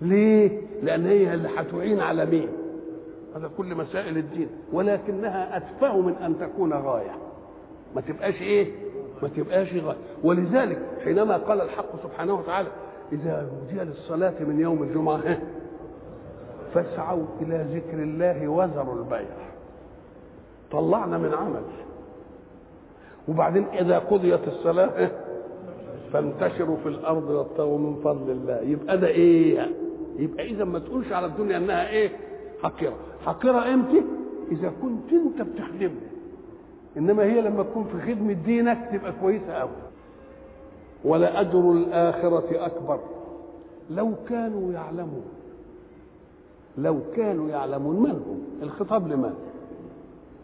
ليه؟ 0.03 0.61
لأن 0.83 1.07
هي 1.07 1.35
اللي 1.35 1.49
هتعين 1.57 2.01
على 2.01 2.27
مين؟ 2.27 2.49
هذا 3.37 3.51
كل 3.57 3.75
مسائل 3.75 4.19
الدين. 4.19 4.49
ولكنها 4.73 5.57
أتفه 5.57 6.01
من 6.01 6.15
أن 6.15 6.39
تكون 6.39 6.73
غاية. 6.73 7.15
ما 7.95 8.01
تبقاش 8.01 8.43
إيه؟ 8.43 8.73
ما 9.23 9.29
تبقاش 9.29 9.73
غاية. 9.73 9.97
ولذلك 10.23 10.79
حينما 11.05 11.37
قال 11.37 11.61
الحق 11.61 12.03
سبحانه 12.03 12.35
وتعالى 12.35 12.69
إذا 13.13 13.49
نودي 13.53 13.91
للصلاة 13.91 14.35
من 14.41 14.61
يوم 14.61 14.83
الجمعة 14.83 15.39
فاسعوا 16.75 17.25
إلى 17.41 17.67
ذكر 17.73 18.03
الله 18.03 18.49
وذروا 18.49 18.95
البيع. 18.95 19.37
طلعنا 20.71 21.19
من 21.19 21.35
عمل. 21.35 21.63
وبعدين 23.29 23.65
إذا 23.65 23.99
قضيت 23.99 24.49
الصلاة 24.49 25.11
فانتشروا 26.13 26.77
في 26.77 26.89
الأرض 26.89 27.31
وابتغوا 27.31 27.79
من 27.79 27.97
فضل 28.05 28.31
الله. 28.31 28.61
يبقى 28.61 28.99
ده 28.99 29.07
إيه؟ 29.09 29.69
يبقى 30.19 30.51
إذا 30.51 30.65
ما 30.65 30.79
تقولش 30.79 31.13
على 31.13 31.27
الدنيا 31.27 31.57
إنها 31.57 31.89
إيه؟ 31.89 32.11
حقيرة. 32.63 32.95
حقيرة 33.27 33.75
إمتى 33.75 34.03
إذا 34.53 34.73
كنت 34.83 35.13
أنت 35.13 35.43
بتخدمني 35.49 36.13
إنما 36.97 37.23
هي 37.23 37.41
لما 37.41 37.63
تكون 37.63 37.85
في 37.85 38.01
خدمة 38.15 38.33
دينك 38.33 38.79
تبقى 38.93 39.13
كويسة 39.21 39.53
قوي 39.53 39.71
ولأجر 41.05 41.73
الآخرة 41.73 42.67
أكبر. 42.67 43.01
لو 43.91 44.13
كانوا 44.29 44.73
يعلمون. 44.73 45.25
لو 46.79 46.99
كانوا 47.17 47.49
يعلمون. 47.49 47.97
من 47.97 48.11
هم؟ 48.11 48.43
الخطاب 48.63 49.09
لمن 49.09 49.35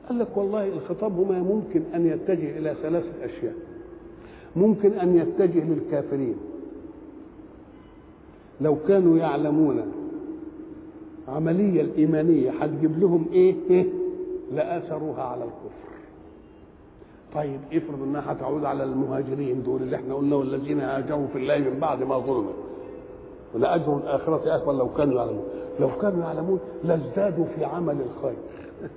قال 0.08 0.18
لك 0.18 0.36
والله 0.36 0.68
الخطاب 0.68 1.12
هما 1.18 1.38
ممكن 1.38 1.82
أن 1.94 2.06
يتجه 2.06 2.58
إلى 2.58 2.74
ثلاثة 2.82 3.24
أشياء. 3.24 3.54
ممكن 4.56 4.92
أن 4.92 5.16
يتجه 5.16 5.64
للكافرين. 5.64 6.36
لو 8.60 8.76
كانوا 8.88 9.18
يعلمون 9.18 9.92
عملية 11.28 11.80
الإيمانية 11.80 12.50
هتجيب 12.50 12.98
لهم 12.98 13.26
إيه, 13.32 13.54
إيه؟ 13.70 13.86
لآثروها 14.52 15.22
على 15.22 15.44
الكفر. 15.44 15.88
طيب 17.34 17.60
افرض 17.72 18.02
إنها 18.02 18.32
هتعود 18.32 18.64
على 18.64 18.84
المهاجرين 18.84 19.62
دول 19.62 19.82
اللي 19.82 19.96
إحنا 19.96 20.14
قلنا 20.14 20.36
والذين 20.36 20.80
هاجروا 20.80 21.26
في 21.26 21.38
الله 21.38 21.58
من 21.58 21.78
بعد 21.80 22.02
ما 22.02 22.18
ظلموا. 22.18 22.52
ولأجر 23.54 23.96
الآخرة 23.96 24.54
أكبر 24.56 24.72
لو 24.72 24.88
كانوا 24.94 25.14
يعلمون. 25.14 25.44
لو 25.80 25.88
كانوا 26.02 26.24
يعلمون 26.24 26.60
لازدادوا 26.84 27.44
في 27.44 27.64
عمل 27.64 27.96
الخير. 28.00 28.38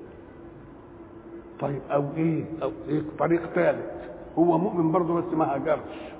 طيب 1.61 1.81
أو 1.91 2.03
إيه؟ 2.17 2.43
أو 2.63 2.71
إيه؟ 2.89 3.01
طريق 3.19 3.41
ثالث. 3.55 4.10
هو 4.39 4.57
مؤمن 4.57 4.91
برضه 4.91 5.13
بس 5.13 5.33
ما 5.33 5.55
هاجرش 5.55 6.11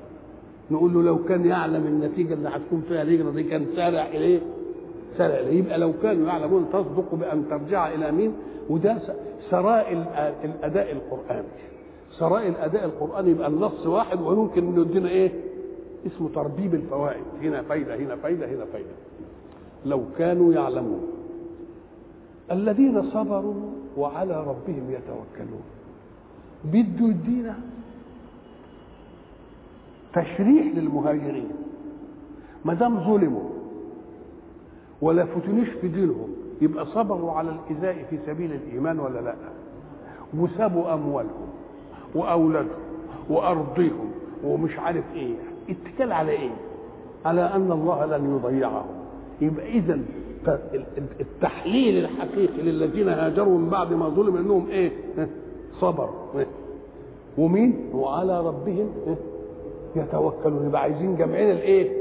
نقول 0.71 0.93
له 0.93 1.01
لو 1.03 1.23
كان 1.23 1.45
يعلم 1.45 1.87
النتيجة 1.87 2.33
اللي 2.33 2.49
هتكون 2.49 2.83
فيها 2.87 3.01
الهجرة 3.01 3.31
دي 3.31 3.43
كان 3.43 3.65
سارع 3.75 4.07
إليه 4.07 4.39
سارع 5.17 5.39
إليه. 5.39 5.59
يبقى 5.59 5.77
لو 5.77 5.93
كانوا 6.03 6.27
يعلمون 6.27 6.65
تصدق 6.73 7.15
بأن 7.15 7.45
ترجع 7.49 7.93
إلى 7.93 8.11
مين؟ 8.11 8.33
وده 8.69 8.97
سراء 9.49 9.93
الأداء 10.43 10.91
القرآني. 10.91 11.47
سراء 12.19 12.47
الأداء 12.47 12.85
القرآني 12.85 13.31
يبقى 13.31 13.47
النص 13.47 13.87
واحد 13.87 14.21
ويمكن 14.21 14.67
إنه 14.67 14.81
يدينا 14.81 15.09
إيه؟ 15.09 15.31
اسمه 16.07 16.29
تربيب 16.35 16.73
الفوائد. 16.75 17.23
هنا 17.41 17.61
فايدة 17.61 17.95
هنا 17.95 18.15
فايدة 18.15 18.45
هنا 18.47 18.65
فايدة. 18.65 18.89
لو 19.85 20.03
كانوا 20.17 20.53
يعلمون. 20.53 21.01
الذين 22.51 23.11
صبروا 23.11 23.53
وعلى 23.97 24.39
ربهم 24.39 24.83
يتوكلون. 24.89 25.63
بده 26.65 27.07
يدينا 27.07 27.55
تشريح 30.13 30.75
للمهاجرين. 30.75 31.49
ما 32.65 32.73
دام 32.73 32.99
ظلموا 32.99 33.49
ولا 35.01 35.25
فتنوش 35.25 35.67
في 35.81 35.87
دينهم 35.87 36.27
يبقى 36.61 36.85
صبروا 36.85 37.31
على 37.31 37.49
الايذاء 37.49 38.05
في 38.09 38.17
سبيل 38.25 38.51
الإيمان 38.53 38.99
ولا 38.99 39.19
لا؟ 39.19 39.35
وسابوا 40.37 40.93
أموالهم 40.93 41.47
وأولادهم 42.15 42.79
وارضهم 43.29 44.11
ومش 44.43 44.79
عارف 44.79 45.03
إيه. 45.15 45.33
اتكال 45.69 46.11
على 46.11 46.31
إيه؟ 46.31 46.51
على 47.25 47.41
أن 47.41 47.71
الله 47.71 48.05
لن 48.05 48.35
يضيعهم. 48.35 48.85
يبقى 49.41 49.67
اذا 49.69 49.99
التحليل 51.19 52.05
الحقيقي 52.05 52.61
للذين 52.61 53.09
هاجروا 53.09 53.57
من 53.57 53.69
بعد 53.69 53.93
ما 53.93 54.09
ظلم 54.09 54.37
إنهم 54.37 54.67
إيه؟ 54.69 54.91
صبر 55.79 56.09
ومين؟ 57.37 57.89
وعلى 57.93 58.39
ربهم. 58.47 58.89
يتوكلون 59.95 60.67
يبقى 60.67 60.81
عايزين 60.81 61.15
جمعين 61.17 61.51
الإيه؟ 61.51 61.91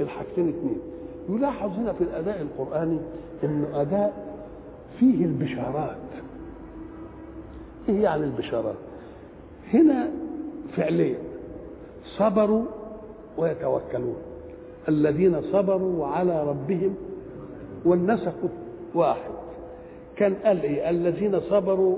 الحاجتين 0.00 0.48
اثنين 0.48 0.78
يلاحظ 1.28 1.70
هنا 1.70 1.92
في 1.92 2.04
الأداء 2.04 2.42
القرآني 2.42 2.98
إنه 3.44 3.80
أداء 3.80 4.36
فيه 4.98 5.24
البشارات. 5.24 5.96
إيه 7.88 8.02
يعني 8.02 8.24
البشارات؟ 8.24 8.74
هنا 9.74 10.10
فعليا 10.76 11.18
صبروا 12.18 12.64
ويتوكلون. 13.38 14.16
الذين 14.88 15.42
صبروا 15.42 16.00
وعلى 16.00 16.48
ربهم 16.48 16.94
والنسق 17.84 18.34
واحد. 18.94 19.30
كان 20.16 20.34
قال 20.34 20.62
إيه؟ 20.62 20.90
الذين 20.90 21.40
صبروا 21.40 21.96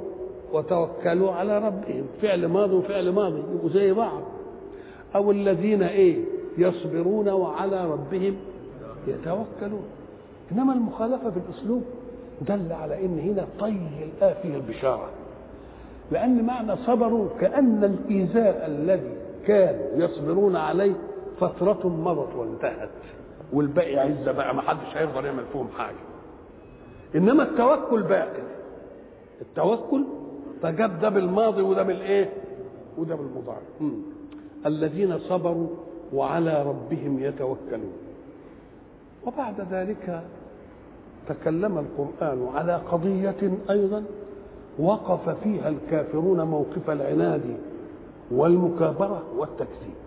وتوكلوا 0.53 1.33
على 1.33 1.59
ربهم. 1.59 2.05
فعل 2.23 2.47
ماضي 2.47 2.75
وفعل 2.75 3.13
ماضي. 3.13 3.43
يبقوا 3.55 3.71
زي 3.71 3.93
بعض. 3.93 4.23
أو 5.15 5.31
الذين 5.31 5.83
إيه 5.83 6.25
يصبرون 6.59 7.29
وعلى 7.29 7.91
ربهم 7.91 8.37
يتوكلون. 9.07 9.85
إنما 10.53 10.73
المخالفة 10.73 11.31
في 11.31 11.37
الأسلوب 11.49 11.83
دل 12.49 12.73
على 12.73 13.05
إن 13.05 13.19
هنا 13.19 13.47
طي 13.61 13.79
الآية 14.19 14.35
فيه 14.43 14.55
البشارة. 14.57 15.09
لأن 16.13 16.45
معنى 16.45 16.77
صبروا 16.77 17.29
كأن 17.41 17.85
الإيذاء 17.85 18.67
الذي 18.67 19.13
كانوا 19.47 19.87
يصبرون 20.05 20.57
عليه 20.57 20.93
فترة 21.41 21.89
مضت 21.89 22.35
وانتهت. 22.37 22.89
والباقي 23.53 23.97
عزة 23.97 24.33
بقى 24.33 24.55
ما 24.55 24.63
حدش 24.63 24.97
هيقدر 24.97 25.27
يعمل 25.27 25.45
فيهم 25.53 25.69
حاجة. 25.79 25.97
إنما 27.15 27.43
التوكل 27.43 28.03
باقي. 28.03 28.43
التوكل 29.41 30.05
فجاب 30.63 31.01
ده 31.01 31.09
بالماضي 31.09 31.63
وده 31.63 31.83
بالإيه؟ 31.83 32.29
وده 32.99 33.15
بالمضارع. 33.15 33.59
الذين 34.67 35.19
صبروا 35.19 35.69
وعلى 36.13 36.63
ربهم 36.63 37.19
يتوكلون. 37.19 37.93
وبعد 39.27 39.61
ذلك 39.71 40.23
تكلم 41.29 41.79
القرآن 41.79 42.49
على 42.55 42.77
قضية 42.77 43.53
أيضا 43.71 44.05
وقف 44.79 45.29
فيها 45.45 45.69
الكافرون 45.69 46.41
موقف 46.43 46.91
العناد 46.91 47.57
والمكابرة 48.31 49.23
والتكذيب. 49.37 50.01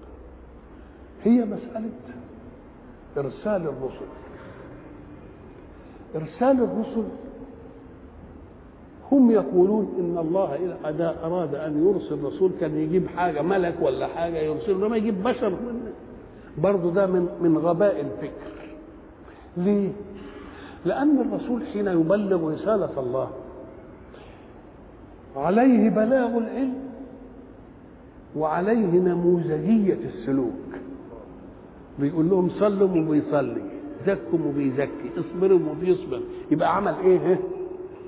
هي 1.24 1.46
مسألة 1.46 1.90
إرسال 3.18 3.62
الرسل. 3.62 4.10
إرسال 6.16 6.64
الرسل 6.64 7.04
هم 9.14 9.32
يقولون 9.32 9.94
إن 10.00 10.18
الله 10.18 10.56
إذا 10.90 11.16
أراد 11.24 11.56
أن 11.56 11.88
يرسل 11.88 12.24
رسول 12.24 12.52
كان 12.60 12.78
يجيب 12.78 13.08
حاجة 13.08 13.42
ملك 13.42 13.76
ولا 13.82 14.08
حاجة 14.08 14.38
يرسل 14.38 14.72
لما 14.82 14.98
يجيب 14.98 15.24
بشر. 15.24 15.54
برضه 16.58 16.92
ده 16.92 17.06
من 17.08 17.28
من 17.42 17.58
غباء 17.58 18.02
الفكر. 18.02 18.52
ليه؟ 19.58 19.90
لأن 20.86 21.20
الرسول 21.22 21.62
حين 21.74 21.88
يبلغ 21.88 22.54
رسالة 22.54 22.90
الله 22.98 23.30
عليه 25.36 25.90
بلاغ 25.90 26.38
العلم 26.38 26.74
وعليه 28.38 29.00
نموذجية 29.00 29.98
السلوك. 30.06 30.70
بيقول 32.00 32.30
لهم 32.30 32.50
صلوا 32.50 32.90
وبيصلي 32.90 33.62
زكوا 34.08 34.40
وبيزكي 34.48 35.10
اصبروا 35.20 35.60
وبيصبر. 35.72 36.22
يبقى 36.52 36.76
عمل 36.76 36.94
إيه؟ 37.06 37.40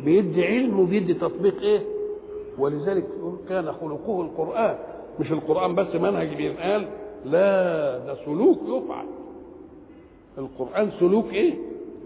بيدي 0.05 0.45
علم 0.45 0.79
وبيدي 0.79 1.13
تطبيق 1.13 1.61
إيه؟ 1.61 1.79
ولذلك 2.57 3.05
كان 3.49 3.71
خلقه 3.71 4.21
القرآن. 4.21 4.75
مش 5.19 5.31
القرآن 5.31 5.75
بس 5.75 5.95
منهج 5.95 6.35
بينقال 6.35 6.87
لا 7.25 7.97
ده 7.97 8.15
سلوك 8.25 8.59
يفعل. 8.67 9.05
القرآن 10.37 10.91
سلوك 10.99 11.33
إيه؟ 11.33 11.53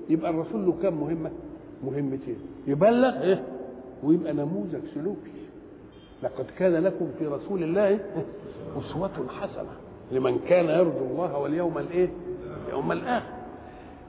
يبقى 0.10 0.32
الرسول 0.32 0.65
له 0.65 0.73
كم 0.84 0.93
مهمة؟ 0.93 1.32
مهمتين. 1.84 2.38
يبلغ 2.67 3.21
إيه؟ 3.21 3.43
ويبقى 4.04 4.34
نموذج 4.34 4.80
سلوكي. 4.93 5.32
لقد 6.23 6.45
كان 6.58 6.84
لكم 6.84 7.08
في 7.19 7.28
رسول 7.28 7.63
الله 7.63 7.99
أسوة 8.80 9.12
حسنة 9.39 9.71
لمن 10.12 10.39
كان 10.39 10.65
يرجو 10.65 11.06
الله 11.12 11.38
واليوم 11.38 11.78
الإيه؟ 11.78 12.10
يوم 12.71 12.91
الآخر. 12.91 13.34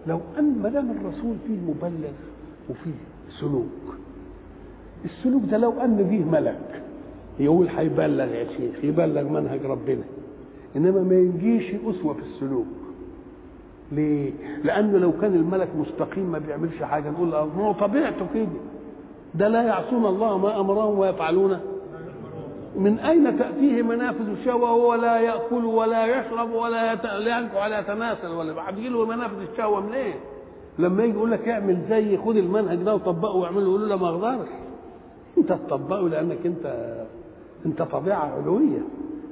لو 0.06 0.20
أن 0.38 0.58
ما 0.62 0.68
دام 0.68 0.90
الرسول 0.90 1.36
فيه 1.46 1.56
مبلغ 1.56 2.10
وفيه 2.70 2.94
سلوك 3.40 3.96
السلوك 5.04 5.42
ده 5.50 5.56
لو 5.58 5.72
أن 5.80 6.06
فيه 6.10 6.24
ملك 6.24 6.82
يقول 7.38 7.68
هيبلغ 7.68 8.24
يا 8.34 8.46
شيخ 8.56 8.84
يبلغ 8.84 9.22
منهج 9.22 9.64
ربنا 9.64 10.02
إنما 10.76 11.02
ما 11.02 11.14
يجيش 11.14 11.74
أسوة 11.74 12.14
في 12.14 12.20
السلوك 12.20 12.66
ليه؟ 13.92 14.32
لأنه 14.64 14.98
لو 14.98 15.12
كان 15.20 15.34
الملك 15.34 15.68
مستقيم 15.76 16.32
ما 16.32 16.38
بيعملش 16.38 16.82
حاجة 16.82 17.10
نقول 17.10 17.30
له 17.30 17.38
هو 17.38 17.72
طبيعته 17.72 18.26
كده 18.34 18.46
ده 19.34 19.48
لا 19.48 19.62
يعصون 19.62 20.06
الله 20.06 20.38
ما 20.38 20.60
أمرهم 20.60 20.98
ويفعلون 20.98 21.58
من 22.76 22.98
أين 22.98 23.38
تأتيه 23.38 23.82
منافذ 23.82 24.28
الشهوة 24.28 24.72
وهو 24.72 24.94
لا 24.94 25.20
يأكل 25.20 25.64
ولا 25.64 26.06
يشرب 26.06 26.50
ولا 26.52 26.92
ينكو 26.92 27.56
ولا 27.56 27.80
يتناسل 27.80 28.28
ولا 28.28 28.52
بعد 28.52 28.78
له 28.78 29.06
منافذ 29.06 29.36
الشهوة 29.52 29.80
منين؟ 29.80 29.94
إيه؟ 29.94 30.14
لما 30.78 31.04
يجي 31.04 31.14
يقول 31.16 31.30
لك 31.30 31.48
اعمل 31.48 31.78
زي 31.88 32.16
خد 32.16 32.36
المنهج 32.36 32.78
ده 32.78 32.94
وطبقه 32.94 33.36
واعمله 33.36 33.62
يقول 33.62 33.80
له 33.80 33.86
لا 33.88 33.96
ما 33.96 34.08
أقدرش. 34.08 34.48
انت 35.38 35.52
تطبقه 35.52 36.08
لأنك 36.08 36.46
انت 36.46 36.94
انت 37.66 37.82
طبيعة 37.82 38.18
علوية 38.36 38.78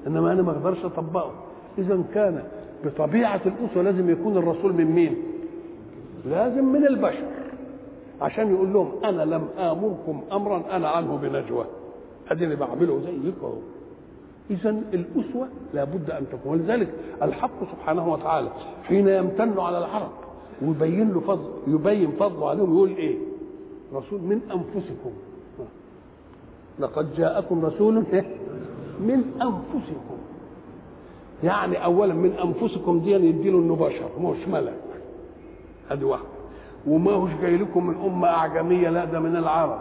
إنما 0.07 0.33
أنا 0.33 0.43
ما 0.43 0.51
أقدرش 0.51 0.85
أطبقه. 0.85 1.33
اذا 1.79 2.03
كان 2.15 2.43
بطبيعة 2.85 3.41
الاسوه 3.47 3.83
لازم 3.83 4.11
يكون 4.11 4.37
الرسول 4.37 4.73
من 4.73 4.85
مين؟ 4.85 5.17
لازم 6.27 6.65
من 6.65 6.87
البشر. 6.87 7.29
عشان 8.21 8.55
يقول 8.55 8.73
لهم 8.73 8.93
أنا 9.05 9.23
لم 9.23 9.49
آمركم 9.59 10.21
أمرا 10.33 10.63
أنا 10.77 10.89
عنه 10.89 11.17
بنجوى. 11.17 11.65
اديني 12.31 12.57
بعمله 12.57 13.01
زيك 13.01 13.35
اهو 13.43 13.53
اذا 14.51 14.71
الأسوة 14.71 15.49
لابد 15.75 16.11
أن 16.11 16.25
تكون. 16.33 16.53
ولذلك 16.53 16.89
الحق 17.23 17.65
سبحانه 17.73 18.13
وتعالى 18.13 18.49
حين 18.85 19.09
يمتن 19.09 19.59
على 19.59 19.79
العرب 19.79 20.11
ويبين 20.63 21.13
له 21.13 21.21
فضل 21.21 21.49
يبين 21.67 22.11
فضله 22.11 22.49
عليهم 22.51 22.75
يقول 22.75 22.89
إيه؟ 22.89 23.17
رسول 23.95 24.21
من 24.21 24.41
أنفسكم. 24.51 25.11
لقد 26.79 27.15
جاءكم 27.15 27.65
رسول 27.65 27.95
من 29.09 29.23
أنفسكم. 29.43 30.19
يعني 31.45 31.85
اولا 31.85 32.15
من 32.15 32.33
أنفسكم 32.33 33.01
دي 33.01 33.11
يديله 33.11 33.59
انه 33.59 33.77
بشر 33.77 34.09
مش 34.21 34.49
ملك. 34.49 34.81
ادي 35.91 36.05
واحد 36.05 36.25
وما 36.87 37.13
هوش 37.13 37.31
جاي 37.43 37.57
لكم 37.57 37.87
من 37.87 37.95
أمة 38.05 38.29
أعجمية 38.29 38.91
لا 38.91 39.05
ده 39.05 39.21
من 39.21 39.37
العرب. 39.37 39.81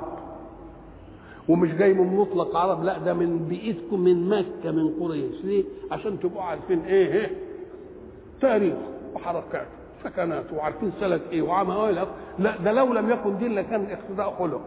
ومش 1.49 1.69
جاي 1.69 1.93
من 1.93 2.15
مطلق 2.17 2.57
عرب 2.57 2.83
لا 2.83 2.97
ده 2.97 3.13
من 3.13 3.45
بيئتكم 3.49 3.99
من 4.01 4.29
مكة 4.29 4.71
من 4.71 4.89
قريش. 4.99 5.45
ليه؟ 5.45 5.63
عشان 5.91 6.19
تبقوا 6.19 6.41
عارفين 6.43 6.79
إيه, 6.79 7.13
إيه؟ 7.13 7.31
تاريخ 8.41 8.75
وحركات. 9.15 9.67
سكنات 10.03 10.53
وعارفين 10.53 10.91
سلك 10.99 11.21
إيه 11.31 11.41
وعمل 11.41 12.07
لا 12.39 12.57
ده 12.57 12.71
لو 12.71 12.93
لم 12.93 13.09
يكن 13.09 13.37
دين 13.37 13.55
لكان 13.55 13.85
اقتداء 13.91 14.35
خلق. 14.39 14.61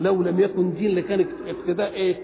لو 0.00 0.22
لم 0.22 0.40
يكن 0.40 0.74
دين 0.74 0.94
لكان 0.94 1.26
اقتداء 1.46 1.92
إيه؟ 1.92 2.16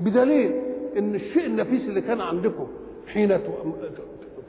بدليل 0.00 0.52
إن 0.98 1.14
الشيء 1.14 1.46
النفيس 1.46 1.82
اللي 1.82 2.00
كان 2.00 2.20
عندكم 2.20 2.66
حين 3.12 3.38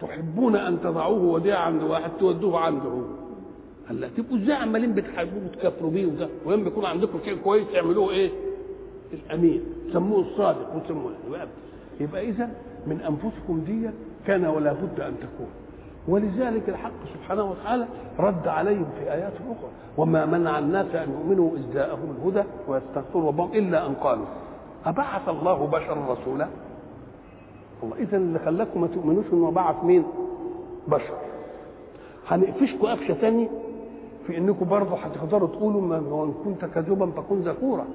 تحبون 0.02 0.56
أن 0.56 0.82
تضعوه 0.82 1.24
وديعا 1.24 1.60
عند 1.60 1.84
واحد 1.84 2.12
تودوه 2.20 2.60
عنده. 2.60 3.02
هلا 3.90 4.08
تبقوا 4.18 4.38
إزاي 4.38 4.56
عمالين 4.56 4.94
بتحبوه 4.94 5.42
وتكفروا 5.46 5.92
بيه 5.92 6.06
وده؟ 6.06 6.30
وين 6.46 6.64
بيكون 6.64 6.86
عندكم 6.86 7.20
شيء 7.26 7.36
كويس 7.44 7.64
تعملوه 7.74 8.10
إيه؟ 8.12 8.30
الأمين. 9.14 9.62
سموه 9.94 10.20
الصادق 10.22 10.76
وسموه 10.76 11.12
يبقى, 11.28 11.48
يبقى 12.00 12.30
اذا 12.30 12.50
من 12.88 13.02
أنفسكم 13.02 13.64
دي 13.68 13.90
كان 14.28 14.46
ولا 14.46 14.74
بد 14.74 15.00
أن 15.00 15.14
تكون. 15.18 15.50
ولذلك 16.08 16.70
الحق 16.70 16.92
سبحانه 17.14 17.52
وتعالى 17.52 17.86
رد 18.20 18.48
عليهم 18.48 18.86
في 19.00 19.14
آيات 19.14 19.34
أخرى. 19.34 19.70
وما 19.98 20.26
منع 20.26 20.60
الناس 20.60 20.96
أن 20.96 21.12
يؤمنوا 21.12 21.50
إذ 21.56 21.74
جاءهم 21.74 22.16
الهدى 22.18 22.48
ويستغفروا 22.68 23.28
ربهم 23.28 23.52
إلا 23.54 23.88
أن 23.88 23.94
قالوا. 23.94 24.26
أبعث 24.86 25.30
الله 25.30 25.68
بشرا 25.68 26.14
رسولا؟ 26.14 26.48
الله 27.84 27.96
اذا 28.00 28.18
اللي 28.18 28.40
خلاكم 28.40 28.82
ما 28.82 28.88
تؤمنوش 28.88 29.26
إنه 29.34 29.52
بعث 29.52 29.84
مين؟ 29.84 30.04
بشر. 30.88 31.14
هنقفشكم 32.28 32.88
قفشة 32.88 33.14
ثانية 33.14 33.48
في 34.28 34.38
انكم 34.38 34.66
برضه 34.66 34.96
هتقدروا 34.96 35.48
تقولوا 35.48 35.82
من 35.82 36.34
كنت 36.46 36.66
كذوبا 36.66 37.06
فكن 37.12 37.40
ذكورا. 37.40 37.86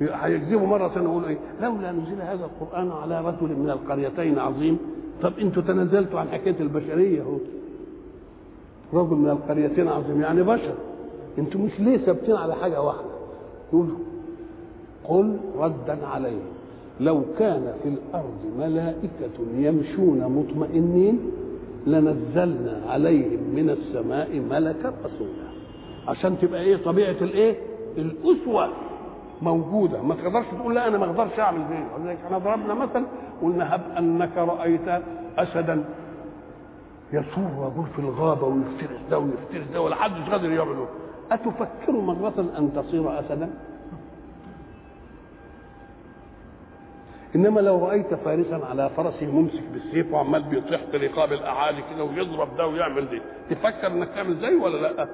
هيكذبوا 0.00 0.66
مرة 0.66 0.88
ثانية 0.88 1.08
يقولوا 1.08 1.28
إيه؟ 1.28 1.38
لولا 1.60 1.92
نزل 1.92 2.22
هذا 2.22 2.44
القرآن 2.44 2.90
على 3.02 3.20
رجل 3.20 3.56
من 3.56 3.70
القريتين 3.70 4.38
عظيم 4.38 4.78
طب 5.22 5.32
أنتوا 5.40 5.62
تنازلتوا 5.62 6.20
عن 6.20 6.28
حكاية 6.28 6.56
البشرية 6.60 7.22
اهو 7.22 7.36
رجل 8.92 9.16
من 9.16 9.30
القريتين 9.30 9.88
عظيم 9.88 10.20
يعني 10.20 10.42
بشر. 10.42 10.74
أنتوا 11.38 11.60
مش 11.60 11.80
ليه 11.80 11.96
ثابتين 11.96 12.34
على 12.36 12.54
حاجة 12.54 12.82
واحدة؟ 12.82 13.10
يقولوا 13.72 13.96
قل 15.08 15.36
ردا 15.58 16.06
عليه. 16.06 16.38
لو 17.00 17.22
كان 17.38 17.72
في 17.82 17.88
الأرض 17.88 18.38
ملائكة 18.58 19.38
يمشون 19.56 20.18
مطمئنين 20.20 21.18
لنزلنا 21.86 22.82
عليهم 22.88 23.40
من 23.54 23.70
السماء 23.70 24.42
ملكا 24.50 24.92
رسولا. 25.04 25.52
عشان 26.08 26.36
تبقى 26.42 26.62
إيه؟ 26.62 26.76
طبيعة 26.76 27.16
الإيه؟ 27.22 27.56
الأسوة. 27.98 28.68
موجودة. 29.42 30.02
ما 30.02 30.14
تقدرش 30.14 30.46
تقول 30.58 30.74
لا 30.74 30.88
أنا 30.88 30.98
ما 30.98 31.04
أقدرش 31.04 31.38
أعمل 31.40 31.60
زيه 31.68 32.14
إحنا 32.26 32.38
ضربنا 32.38 32.74
مثل 32.74 33.04
قلنا 33.42 33.74
هب 33.74 33.80
أنك 33.98 34.36
رأيت 34.36 35.02
أسدا 35.38 35.84
يسور 37.12 37.50
ويقول 37.58 37.86
في 37.92 37.98
الغابة 37.98 38.46
ويفترس 38.46 39.00
ده 39.10 39.18
ويفترس 39.18 39.66
ده 39.72 39.80
ولا 39.80 39.94
حدش 39.96 40.30
قادر 40.30 40.50
يعمله. 40.52 40.86
أتفكر 41.32 41.92
مرة 41.92 42.44
أن 42.58 42.72
تصير 42.76 43.20
أسدا؟ 43.20 43.50
إنما 47.36 47.60
لو 47.60 47.86
رأيت 47.86 48.14
فارسا 48.14 48.60
على 48.70 48.90
فرسه 48.96 49.26
ممسك 49.26 49.62
بالسيف 49.72 50.12
وعمال 50.12 50.42
بيطيح 50.42 50.80
في 50.90 50.96
رقاب 50.96 51.32
الاعادي 51.32 51.82
كده 51.94 52.04
ويضرب 52.04 52.56
ده 52.56 52.66
ويعمل 52.66 53.08
دي 53.10 53.20
تفكر 53.50 53.86
إنك 53.86 54.08
تعمل 54.08 54.36
زيه 54.36 54.62
ولا 54.62 54.76
لأ؟ 54.76 55.08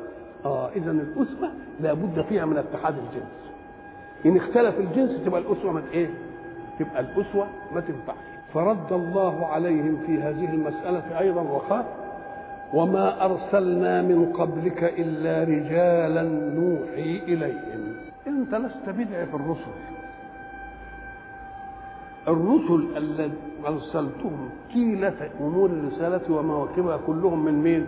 آه 0.45 0.69
اذا 0.77 0.91
الاسوه 0.91 1.51
لابد 1.81 2.25
فيها 2.29 2.45
من 2.45 2.57
اتحاد 2.57 2.95
الجنس. 2.99 3.48
إن 4.27 4.37
اختلف 4.37 4.79
الجنس 4.79 5.25
تبقى 5.25 5.41
الأسوة 5.41 5.73
من 5.73 5.83
إيه؟ 5.93 6.09
تبقى 6.79 7.01
الأسوة 7.01 7.47
ما 7.75 7.81
تنفعش. 7.81 8.17
فرد 8.55 8.93
الله 8.93 9.47
عليهم 9.47 9.99
في 10.07 10.23
هذه 10.23 10.45
المسألة 10.55 11.19
أيضا 11.19 11.41
وقال 11.43 11.85
وما 12.75 13.25
أرسلنا 13.25 14.03
من 14.03 14.33
قبلك 14.33 14.85
إلا 14.85 15.45
رجالا 15.45 16.23
نوحي 16.55 17.19
إليهم. 17.29 17.97
أنت 18.27 18.55
لست 18.55 18.89
بدعي 18.89 19.27
في 19.27 19.35
الرسل. 19.35 19.75
الرسل 22.29 22.97
الذين 22.97 23.33
أرسلتهم 23.67 24.49
طيله 24.75 25.31
أمور 25.41 25.71
الرسالة 25.71 26.35
ومواكبها 26.37 26.97
كلهم 27.07 27.45
من 27.45 27.63
مين؟ 27.63 27.87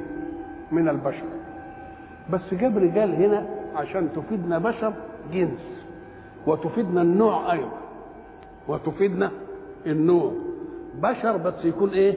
من 0.72 0.88
البشر. 0.88 1.24
بس 2.32 2.54
جاب 2.54 2.78
رجال 2.78 3.14
هنا 3.14 3.46
عشان 3.76 4.08
تفيدنا 4.16 4.58
بشر 4.58 4.92
جنس. 5.32 5.79
وتفيدنا 6.46 7.02
النوع 7.02 7.52
أيضا. 7.52 7.70
وتفيدنا 8.68 9.30
النوع. 9.86 10.32
بشر 11.02 11.36
بس 11.36 11.54
يكون 11.64 11.90
إيه؟ 11.90 12.16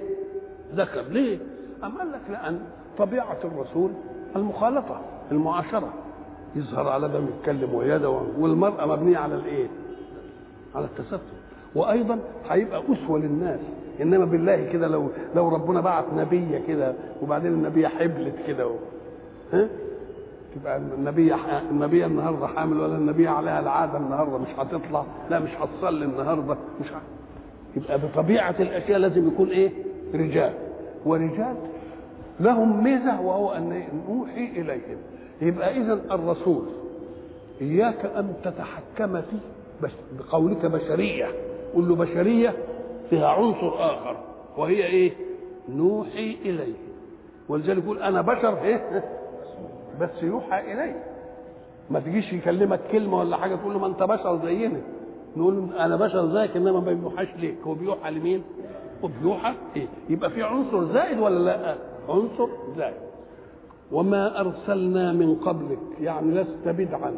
ذكر 0.75 1.01
ليه؟ 1.01 1.37
أم 1.83 1.97
قال 1.97 2.11
لك 2.11 2.21
لأن 2.29 2.59
طبيعة 2.97 3.37
الرسول 3.43 3.91
المخالطة 4.35 5.01
المعاشرة. 5.31 5.93
يظهر 6.55 6.87
على 6.89 7.07
ده 7.09 7.19
يتكلم 7.19 7.73
ويده 7.73 8.09
والمرأة 8.39 8.85
مبنية 8.85 9.17
على 9.17 9.35
الإيه؟ 9.35 9.67
على 10.75 10.85
التستر. 10.85 11.19
وأيضا 11.75 12.19
هيبقى 12.49 12.83
أسوة 12.93 13.19
للناس. 13.19 13.59
إنما 14.01 14.25
بالله 14.25 14.69
كده 14.73 14.87
لو 14.87 15.09
لو 15.35 15.49
ربنا 15.49 15.81
بعت 15.81 16.05
نبية 16.17 16.61
كده 16.67 16.93
وبعدين 17.21 17.53
النبية 17.53 17.87
حبلت 17.87 18.35
كده. 18.47 18.69
ها؟ 19.53 19.67
تبقى 20.55 20.77
النبية 20.77 21.35
النبية 21.71 22.05
النهارده 22.05 22.47
حامل 22.47 22.79
ولا 22.79 22.95
النبية 22.97 23.29
عليها 23.29 23.59
العادة 23.59 23.97
النهارده 23.97 24.37
مش 24.37 24.47
هتطلع 24.57 25.05
لا 25.29 25.39
مش 25.39 25.49
هتصلي 25.49 26.05
النهارده 26.05 26.57
مش 26.81 26.87
ه... 26.91 27.01
يبقى 27.77 27.99
بطبيعة 27.99 28.55
الأشياء 28.59 28.99
لازم 28.99 29.27
يكون 29.27 29.49
إيه؟ 29.49 29.71
رجال 30.13 30.53
ورجال 31.05 31.55
لهم 32.39 32.83
ميزة 32.83 33.21
وهو 33.21 33.51
أن 33.51 33.83
نوحي 34.09 34.45
إليهم 34.61 34.97
يبقى 35.41 35.77
إذا 35.77 35.93
الرسول 36.11 36.65
إياك 37.61 38.05
أن 38.05 38.33
تتحكم 38.43 39.21
فيه 39.21 39.39
بس 39.83 39.91
بقولك 40.19 40.65
بشرية 40.65 41.25
قل 41.75 41.89
له 41.89 41.95
بشرية 41.95 42.53
فيها 43.09 43.27
عنصر 43.27 43.73
آخر 43.75 44.15
وهي 44.57 44.85
إيه؟ 44.85 45.11
نوحي 45.69 46.37
إليه 46.45 46.73
ولذلك 47.49 47.83
يقول 47.83 48.03
أنا 48.03 48.21
بشر 48.21 48.63
إيه؟ 48.63 49.03
بس 50.01 50.23
يوحى 50.23 50.73
إليه 50.73 51.03
ما 51.91 51.99
تجيش 51.99 52.33
يكلمك 52.33 52.79
كلمة 52.91 53.19
ولا 53.19 53.37
حاجة 53.37 53.55
تقول 53.55 53.73
له 53.73 53.79
ما 53.79 53.87
أنت 53.87 54.03
بشر 54.03 54.39
زينا 54.45 54.81
نقول 55.37 55.69
أنا 55.79 55.95
بشر 55.95 56.29
زيك 56.33 56.55
إنما 56.57 56.79
ما 56.79 56.93
بيوحاش 56.93 57.27
ليك 57.39 57.55
هو 57.67 57.73
بيوحى 57.73 58.11
لمين؟ 58.11 58.43
وبيوحى 59.03 59.53
إيه؟ 59.75 59.87
يبقى 60.09 60.29
في 60.29 60.43
عنصر 60.43 60.85
زائد 60.93 61.19
ولا 61.19 61.39
لا؟ 61.39 61.75
عنصر 62.09 62.47
زائد 62.77 62.95
وما 63.91 64.39
أرسلنا 64.39 65.13
من 65.13 65.35
قبلك 65.35 65.79
يعني 66.01 66.31
لست 66.31 66.67
بدعا 66.67 67.13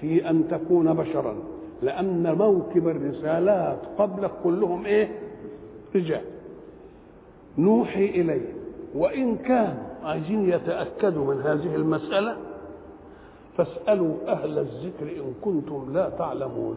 في 0.00 0.30
أن 0.30 0.48
تكون 0.50 0.94
بشرا 0.94 1.36
لأن 1.82 2.34
موكب 2.38 2.88
الرسالات 2.88 3.78
قبلك 3.98 4.30
كلهم 4.44 4.84
إيه؟ 4.86 5.08
رجال 5.94 6.22
نوحي 7.58 8.04
إليه 8.06 8.52
وإن 8.94 9.36
كان 9.36 9.78
عايزين 10.04 10.50
يتأكدوا 10.50 11.34
من 11.34 11.40
هذه 11.42 11.76
المسألة؟ 11.76 12.36
فاسألوا 13.56 14.14
أهل 14.28 14.58
الذكر 14.58 15.02
إن 15.06 15.34
كنتم 15.42 15.90
لا 15.94 16.08
تعلمون. 16.18 16.76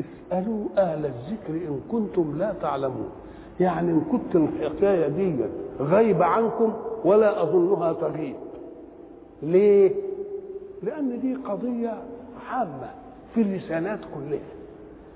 اسألوا 0.00 0.64
أهل 0.78 1.06
الذكر 1.06 1.50
إن 1.54 1.80
كنتم 1.92 2.38
لا 2.38 2.54
تعلمون. 2.62 3.08
يعني 3.60 3.90
إن 3.90 4.00
كنت 4.12 4.36
الحكاية 4.36 5.08
دي 5.08 5.36
غايبة 5.80 6.24
عنكم 6.24 6.72
ولا 7.04 7.42
أظنها 7.42 7.92
تغيب. 7.92 8.36
ليه؟ 9.42 9.92
لأن 10.82 11.20
دي 11.20 11.34
قضية 11.34 12.02
عامة 12.50 12.90
في 13.34 13.42
الرسالات 13.42 14.00
كلها. 14.14 14.40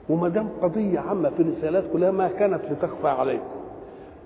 وما 0.08 0.28
دام 0.28 0.48
قضية 0.62 0.98
عامة 0.98 1.30
في 1.30 1.42
الرسالات 1.42 1.84
كلها 1.92 2.10
ما 2.10 2.28
كانت 2.28 2.60
لتخفى 2.70 3.08
عليكم. 3.08 3.44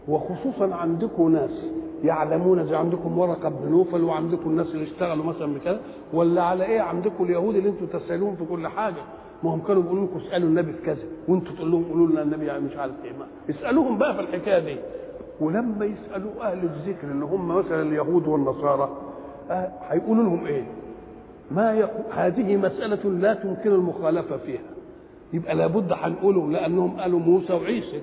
وخصوصا 0.09 0.75
عندكم 0.75 1.33
ناس 1.33 1.65
يعلمون 2.05 2.67
زي 2.67 2.77
عندكم 2.77 3.19
ورقة 3.19 3.49
بن 3.49 3.71
نوفل 3.71 4.05
وعندكم 4.05 4.51
الناس 4.51 4.67
اللي 4.67 4.85
اشتغلوا 4.85 5.25
مثلا 5.25 5.55
بكذا 5.55 5.81
ولا 6.13 6.43
على 6.43 6.65
إيه 6.65 6.81
عندكم 6.81 7.25
اليهود 7.25 7.57
اللي 7.57 7.69
أنتم 7.69 7.87
تسألوهم 7.87 8.37
في 8.37 8.45
كل 8.45 8.69
حاجة 8.69 9.03
ما 9.43 9.55
هم 9.55 9.61
كانوا 9.61 9.83
بيقولوا 9.83 10.05
لكم 10.07 10.17
اسألوا 10.19 10.49
النبي 10.49 10.73
في 10.73 10.83
كذا 10.83 11.03
وأنتم 11.29 11.55
تقول 11.55 11.71
لهم 11.71 11.85
قولوا 11.85 12.07
لنا 12.09 12.23
النبي 12.23 12.67
مش 12.67 12.77
عارف 12.77 12.93
إيه 13.05 13.13
ما. 13.13 13.27
اسألوهم 13.51 13.99
بقى 13.99 14.15
في 14.15 14.21
الحكاية 14.21 14.59
دي 14.59 14.77
ولما 15.41 15.85
يسألوا 15.85 16.31
أهل 16.51 16.59
الذكر 16.65 17.11
اللي 17.11 17.25
هم 17.25 17.49
مثلا 17.49 17.83
اليهود 17.83 18.29
والنصارى 18.29 18.89
آه 19.51 19.71
هيقولوا 19.89 20.25
لهم 20.25 20.47
إيه؟ 20.47 20.65
ما 21.51 21.73
يقول 21.73 22.05
هذه 22.13 22.57
مسألة 22.57 23.11
لا 23.11 23.35
تمكن 23.35 23.71
المخالفة 23.71 24.37
فيها 24.37 24.61
يبقى 25.33 25.55
لابد 25.55 25.93
هنقولهم 25.93 26.53
لأنهم 26.53 27.01
قالوا 27.01 27.19
موسى 27.21 27.53
وعيسى 27.53 28.01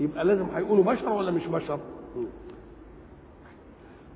يبقى 0.00 0.24
لازم 0.24 0.44
هيقولوا 0.54 0.84
بشر 0.84 1.08
ولا 1.12 1.30
مش 1.30 1.46
بشر؟ 1.46 1.78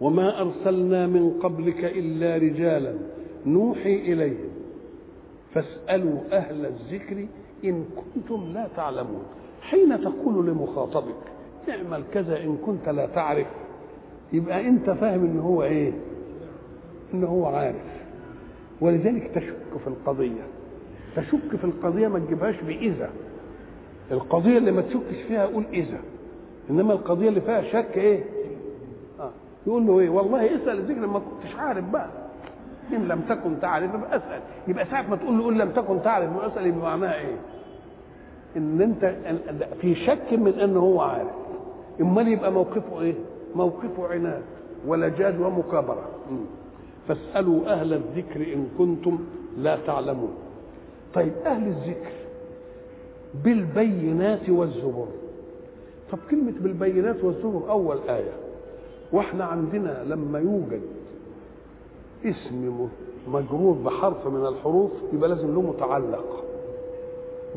وما 0.00 0.40
أرسلنا 0.40 1.06
من 1.06 1.30
قبلك 1.42 1.84
إلا 1.84 2.36
رجالا 2.36 2.94
نوحي 3.46 3.94
إليهم. 3.94 4.48
فاسألوا 5.54 6.18
أهل 6.32 6.66
الذكر 6.66 7.26
إن 7.64 7.84
كنتم 7.96 8.52
لا 8.54 8.68
تعلمون. 8.76 9.22
حين 9.62 10.00
تقول 10.00 10.46
لمخاطبك 10.46 11.14
اعمل 11.68 12.02
كذا 12.12 12.40
إن 12.44 12.56
كنت 12.66 12.88
لا 12.88 13.06
تعرف. 13.06 13.46
يبقى 14.32 14.68
أنت 14.68 14.90
فاهم 14.90 15.24
إن 15.24 15.38
هو 15.38 15.62
إيه؟ 15.62 15.92
إن 17.14 17.24
هو 17.24 17.46
عارف. 17.46 17.98
ولذلك 18.80 19.30
تشك 19.34 19.78
في 19.84 19.86
القضية. 19.86 20.46
تشك 21.16 21.56
في 21.56 21.64
القضية 21.64 22.08
ما 22.08 22.18
تجيبهاش 22.18 22.54
بإذا. 22.66 23.10
القضية 24.10 24.58
اللي 24.58 24.70
ما 24.72 24.82
تشكش 24.82 25.22
فيها 25.28 25.46
قول 25.46 25.64
إذا. 25.72 26.00
إنما 26.70 26.92
القضية 26.92 27.28
اللي 27.28 27.40
فيها 27.40 27.62
شك 27.62 27.98
آه. 27.98 28.18
يقول 29.66 29.86
له 29.86 30.00
إيه؟ 30.00 30.08
والله 30.10 30.46
اسأل 30.56 30.78
الذكر 30.78 31.06
ما 31.06 31.18
كنتش 31.18 31.54
عارف 31.56 31.84
بقى. 31.84 32.08
إن 32.92 33.08
لم 33.08 33.20
تكن 33.28 33.60
تعرف 33.60 33.90
اسأل. 34.04 34.40
يبقى 34.68 34.84
ساعة 34.86 35.10
ما 35.10 35.16
تقول 35.16 35.38
له 35.38 35.48
إن 35.48 35.58
لم 35.58 35.70
تكن 35.70 36.02
تعرف 36.02 36.36
واسال 36.36 36.66
يبقى 36.66 36.80
معناها 36.80 37.14
إيه؟ 37.14 37.36
إن 38.56 38.80
أنت 38.82 39.14
في 39.80 39.94
شك 39.94 40.32
من 40.32 40.52
إن 40.60 40.76
هو 40.76 41.00
عارف. 41.00 41.28
إمال 42.00 42.28
يبقى 42.28 42.52
موقفه 42.52 43.00
إيه؟ 43.00 43.14
موقفه 43.56 44.06
عناد 44.08 44.42
ولجاج 44.86 45.40
ومكابرة. 45.40 46.08
فاسألوا 47.08 47.66
أهل 47.72 47.92
الذكر 47.92 48.40
إن 48.54 48.68
كنتم 48.78 49.18
لا 49.58 49.78
تعلمون. 49.86 50.34
طيب 51.14 51.32
أهل 51.46 51.66
الذكر 51.66 52.10
بالبينات 53.44 54.48
والزبر 54.50 55.06
طب 56.12 56.18
كلمة 56.30 56.52
بالبينات 56.60 57.24
والزبر 57.24 57.70
أول 57.70 57.96
آية. 58.08 58.32
وإحنا 59.12 59.44
عندنا 59.44 60.04
لما 60.08 60.38
يوجد 60.38 60.80
اسم 62.24 62.88
مجرور 63.28 63.74
بحرف 63.84 64.26
من 64.26 64.46
الحروف 64.46 64.90
يبقى 65.12 65.28
لازم 65.28 65.54
له 65.54 65.60
متعلق 65.62 66.44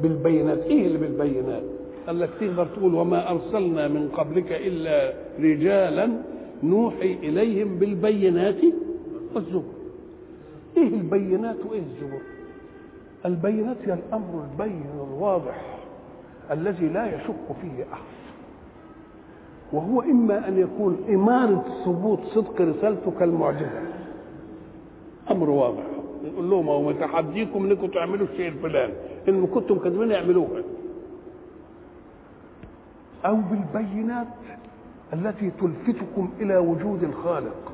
بالبينات 0.02 0.58
إيه 0.60 0.88
اللي 0.88 0.98
بالبينات 0.98 1.64
قال 2.08 2.20
لك 2.20 2.30
تقدر 2.40 2.66
تقول 2.66 2.96
وما 2.96 3.32
أرسلنا 3.32 3.88
من 3.88 4.10
قبلك 4.18 4.52
إلا 4.52 5.14
رجالا 5.40 6.10
نوحي 6.64 7.14
إليهم 7.14 7.76
بالبينات 7.80 8.58
والزبر 9.36 9.64
إيه 10.78 10.88
البينات 10.88 11.58
وايه 11.70 11.80
الزبر 11.80 12.22
البينات 13.26 13.78
هي 13.86 13.94
الأمر 13.94 14.46
البين 14.52 14.84
الواضح 15.14 15.78
الذي 16.52 16.88
لا 16.88 17.16
يشك 17.16 17.56
فيه 17.62 17.84
أحد. 17.94 18.04
وهو 19.74 20.02
إما 20.02 20.48
أن 20.48 20.58
يكون 20.60 20.98
إمارة 21.10 21.66
ثبوت 21.86 22.20
صدق 22.24 22.62
رسالته 22.62 23.12
كالمعجزه 23.20 23.82
أمر 25.32 25.50
واضح. 25.50 25.84
نقول 26.26 26.50
لهم 26.50 26.68
هو 26.68 26.90
متحديكم 26.90 27.66
إنكم 27.66 27.88
تعملوا 27.88 28.28
الشيء 28.28 28.48
الفلاني. 28.48 28.94
إن 29.30 29.48
كنتم 29.48 29.78
كاذبين 29.78 30.12
اعملوها 30.12 30.62
أو 33.26 33.36
بالبينات 33.36 34.28
التي 35.14 35.52
تلفتكم 35.62 36.30
إلى 36.42 36.58
وجود 36.58 37.04
الخالق. 37.04 37.72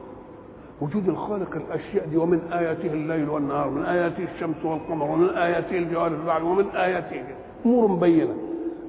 وجود 0.82 1.10
الخالق 1.10 1.56
الأشياء 1.56 2.08
دي 2.08 2.18
ومن 2.18 2.39
آياته 2.54 2.93
الليل 2.93 3.30
والنهار 3.30 3.70
من 3.70 3.86
آياته 3.86 4.24
الشمس 4.36 4.66
والقمر 4.66 5.12
ومن 5.12 5.30
آياته 5.30 5.78
الجوار 5.78 6.08
البحر 6.08 6.43
ومن 6.43 6.66
آياته. 6.66 7.24
أمور 7.66 7.95
بينه 7.95 8.36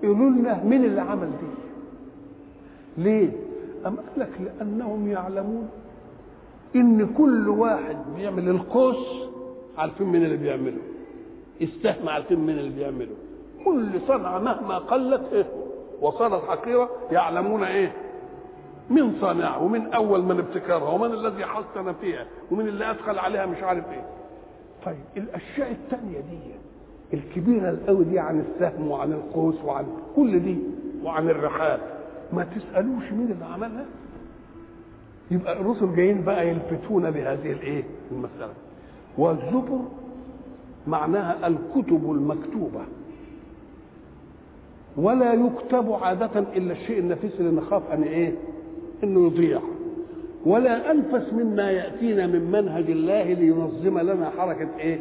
يقولوا 0.03 0.31
لنا 0.31 0.65
مين 0.65 0.85
اللي 0.85 1.01
عمل 1.01 1.31
دي؟ 1.41 1.68
ليه؟ 2.99 3.31
أم 3.87 3.97
قال 3.97 4.05
لك 4.17 4.31
لأنهم 4.41 5.09
يعلمون 5.09 5.69
إن 6.77 7.07
كل 7.19 7.49
واحد 7.49 7.97
بيعمل 8.17 8.49
القوس 8.49 9.29
عارفين 9.79 10.07
مين 10.07 10.25
اللي 10.25 10.37
بيعمله. 10.37 10.79
السهم 11.63 12.09
عارفين 12.09 12.39
مين 12.39 12.59
اللي 12.59 12.71
بيعمله. 12.71 13.15
كل 13.65 13.89
صنعة 14.09 14.39
مهما 14.39 14.79
قلت 14.79 15.33
إيه؟ 15.33 15.47
وصارت 16.01 16.45
حقيرة 16.49 16.91
يعلمون 17.13 17.65
إيه؟ 17.65 17.93
من 18.91 19.13
صانعها 19.21 19.57
ومن 19.57 19.93
أول 19.95 20.23
من 20.23 20.39
ابتكرها 20.39 20.91
ومن 20.91 21.13
الذي 21.13 21.45
حسن 21.47 21.93
فيها 22.01 22.27
ومن 22.51 22.69
اللي 22.69 22.91
أدخل 22.91 23.19
عليها 23.19 23.47
مش 23.47 23.63
عارف 23.63 23.85
إيه. 23.93 24.05
طيب 24.87 24.97
الأشياء 25.17 25.71
الثانية 25.71 26.21
دي 26.21 26.39
الكبيرة 27.15 27.71
القوي 27.71 28.05
دي 28.05 28.19
عن 28.19 28.41
السهم 28.41 28.91
وعن 28.91 29.13
القوس 29.13 29.55
وعن 29.65 29.87
كل 30.17 30.41
دي 30.41 30.59
وعن 31.05 31.31
الرحال 31.31 31.81
ما 32.33 32.45
تسألوش 32.57 33.13
مين 33.13 33.31
اللي 33.31 33.45
عملها؟ 33.45 33.85
يبقى 35.31 35.61
الرسل 35.61 35.97
جايين 35.97 36.23
بقى 36.25 36.49
يلفتون 36.49 37.11
بهذه 37.11 37.53
الإيه؟ 37.53 37.83
المسألة. 38.13 38.53
والزبر 39.19 39.79
معناها 40.87 41.47
الكتب 41.47 42.11
المكتوبة. 42.13 42.81
ولا 44.97 45.33
يكتب 45.33 45.93
عادة 45.93 46.39
إلا 46.57 46.73
الشيء 46.73 46.99
النفيس 46.99 47.33
اللي 47.41 47.61
نخاف 47.61 47.91
أن 47.93 48.03
إيه؟ 48.03 48.33
إنه 49.05 49.27
يضيع. 49.27 49.61
ولا 50.47 50.91
أنفس 50.91 51.33
مما 51.33 51.71
يأتينا 51.71 52.27
من 52.27 52.51
منهج 52.51 52.91
الله 52.91 53.23
لينظم 53.33 53.99
لنا 53.99 54.31
حركة 54.39 54.69
إيه؟ 54.79 54.99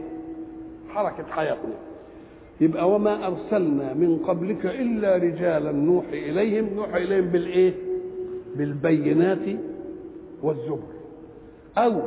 حركة 0.90 1.24
حياتنا. 1.32 1.74
يبقى 2.62 2.92
وما 2.92 3.28
أرسلنا 3.28 3.94
من 3.94 4.18
قبلك 4.28 4.66
إلا 4.66 5.16
رجالا 5.18 5.72
نوحي 5.72 6.30
إليهم 6.30 6.70
نوحي 6.76 7.04
إليهم 7.04 7.26
بالإيه؟ 7.26 7.74
بالبينات 8.56 9.60
والزبر 10.44 10.94
أو 11.78 12.02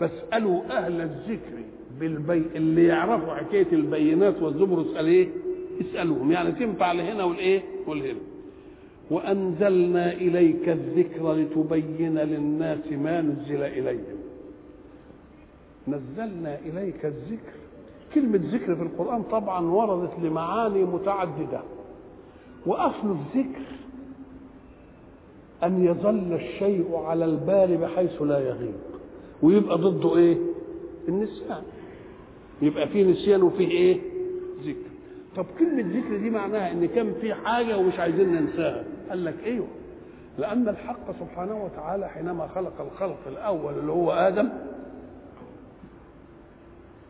فاسألوا 0.00 0.62
أهل 0.70 1.00
الذكر 1.00 1.52
بالبي 2.00 2.42
اللي 2.56 2.84
يعرفوا 2.86 3.34
حكاية 3.34 3.66
البينات 3.72 4.42
والزبر 4.42 4.82
اسأل 4.82 5.06
إيه؟ 5.06 5.28
اسألوهم 5.80 6.32
يعني 6.32 6.52
تنفع 6.52 6.92
لهنا 6.92 7.24
والإيه؟ 7.24 7.62
والهنا 7.86 8.18
وأنزلنا 9.10 10.12
إليك 10.12 10.68
الذكر 10.68 11.32
لتبين 11.34 12.18
للناس 12.18 12.92
ما 12.92 13.20
نزل 13.20 13.62
إليهم 13.62 14.16
نزلنا 15.88 16.58
إليك 16.66 17.04
الذكر 17.04 17.56
كلمة 18.16 18.40
ذكر 18.52 18.74
في 18.76 18.82
القرآن 18.82 19.22
طبعا 19.22 19.66
وردت 19.70 20.12
لمعاني 20.22 20.84
متعددة. 20.84 21.60
وأصل 22.66 23.16
الذكر 23.16 23.62
أن 25.64 25.84
يظل 25.84 26.32
الشيء 26.32 26.96
على 26.96 27.24
البال 27.24 27.76
بحيث 27.76 28.22
لا 28.22 28.38
يغيب. 28.38 28.74
ويبقى 29.42 29.78
ضده 29.78 30.16
إيه؟ 30.16 30.36
النسيان. 31.08 31.62
يبقى 32.62 32.88
فيه 32.88 33.04
نسيان 33.12 33.42
وفيه 33.42 33.68
إيه؟ 33.68 34.00
ذكر. 34.64 34.90
طب 35.36 35.46
كلمة 35.58 35.98
ذكر 35.98 36.16
دي 36.16 36.30
معناها 36.30 36.72
إن 36.72 36.86
كان 36.86 37.14
في 37.20 37.34
حاجة 37.34 37.78
ومش 37.78 37.98
عايزين 37.98 38.32
ننساها. 38.32 38.84
قال 39.10 39.24
لك 39.24 39.34
أيوه. 39.44 39.66
لأن 40.38 40.68
الحق 40.68 41.12
سبحانه 41.20 41.64
وتعالى 41.64 42.08
حينما 42.08 42.46
خلق 42.54 42.80
الخلق 42.92 43.18
الأول 43.26 43.78
اللي 43.78 43.92
هو 43.92 44.12
آدم 44.12 44.48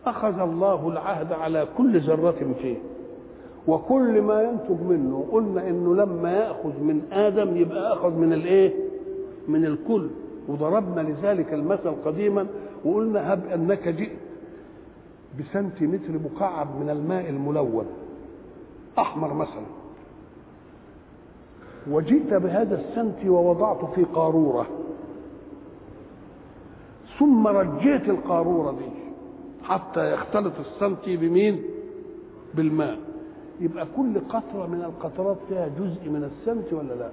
أخذ 0.07 0.41
الله 0.41 0.89
العهد 0.89 1.33
على 1.33 1.67
كل 1.79 2.01
ذرة 2.01 2.55
فيه. 2.63 2.77
وكل 3.69 4.23
ما 4.23 4.43
ينتج 4.43 4.83
منه 4.83 5.27
قلنا 5.33 5.69
إنه 5.69 5.95
لما 5.95 6.33
يأخذ 6.33 6.81
من 6.81 7.03
آدم 7.13 7.57
يبقى 7.57 7.93
أخذ 7.93 8.11
من 8.11 8.33
الإيه؟ 8.33 8.75
من 9.49 9.65
الكل. 9.65 10.09
وضربنا 10.49 11.01
لذلك 11.01 11.55
المثل 11.55 11.93
قديما 12.05 12.47
وقلنا 12.85 13.33
هب 13.33 13.47
أنك 13.55 13.89
جئت 13.89 14.19
بسنتيمتر 15.39 16.13
مكعب 16.25 16.69
من 16.81 16.91
الماء 16.91 17.29
الملون. 17.29 17.87
أحمر 18.99 19.35
مثلا. 19.35 19.67
وجئت 21.91 22.35
بهذا 22.35 22.81
السنتي 22.81 23.29
ووضعته 23.29 23.87
في 23.87 24.05
قارورة. 24.05 24.67
ثم 27.19 27.47
رجيت 27.47 28.09
القارورة 28.09 28.71
دي. 28.71 29.06
حتى 29.69 30.13
يختلط 30.13 30.53
السنتي 30.61 31.17
بمين؟ 31.17 31.63
بالماء. 32.55 32.99
يبقى 33.61 33.87
كل 33.97 34.21
قطرة 34.29 34.67
من 34.67 34.85
القطرات 34.85 35.37
فيها 35.49 35.69
جزء 35.69 36.09
من 36.11 36.31
السمت 36.31 36.73
ولا 36.73 36.95
لا؟ 36.95 37.11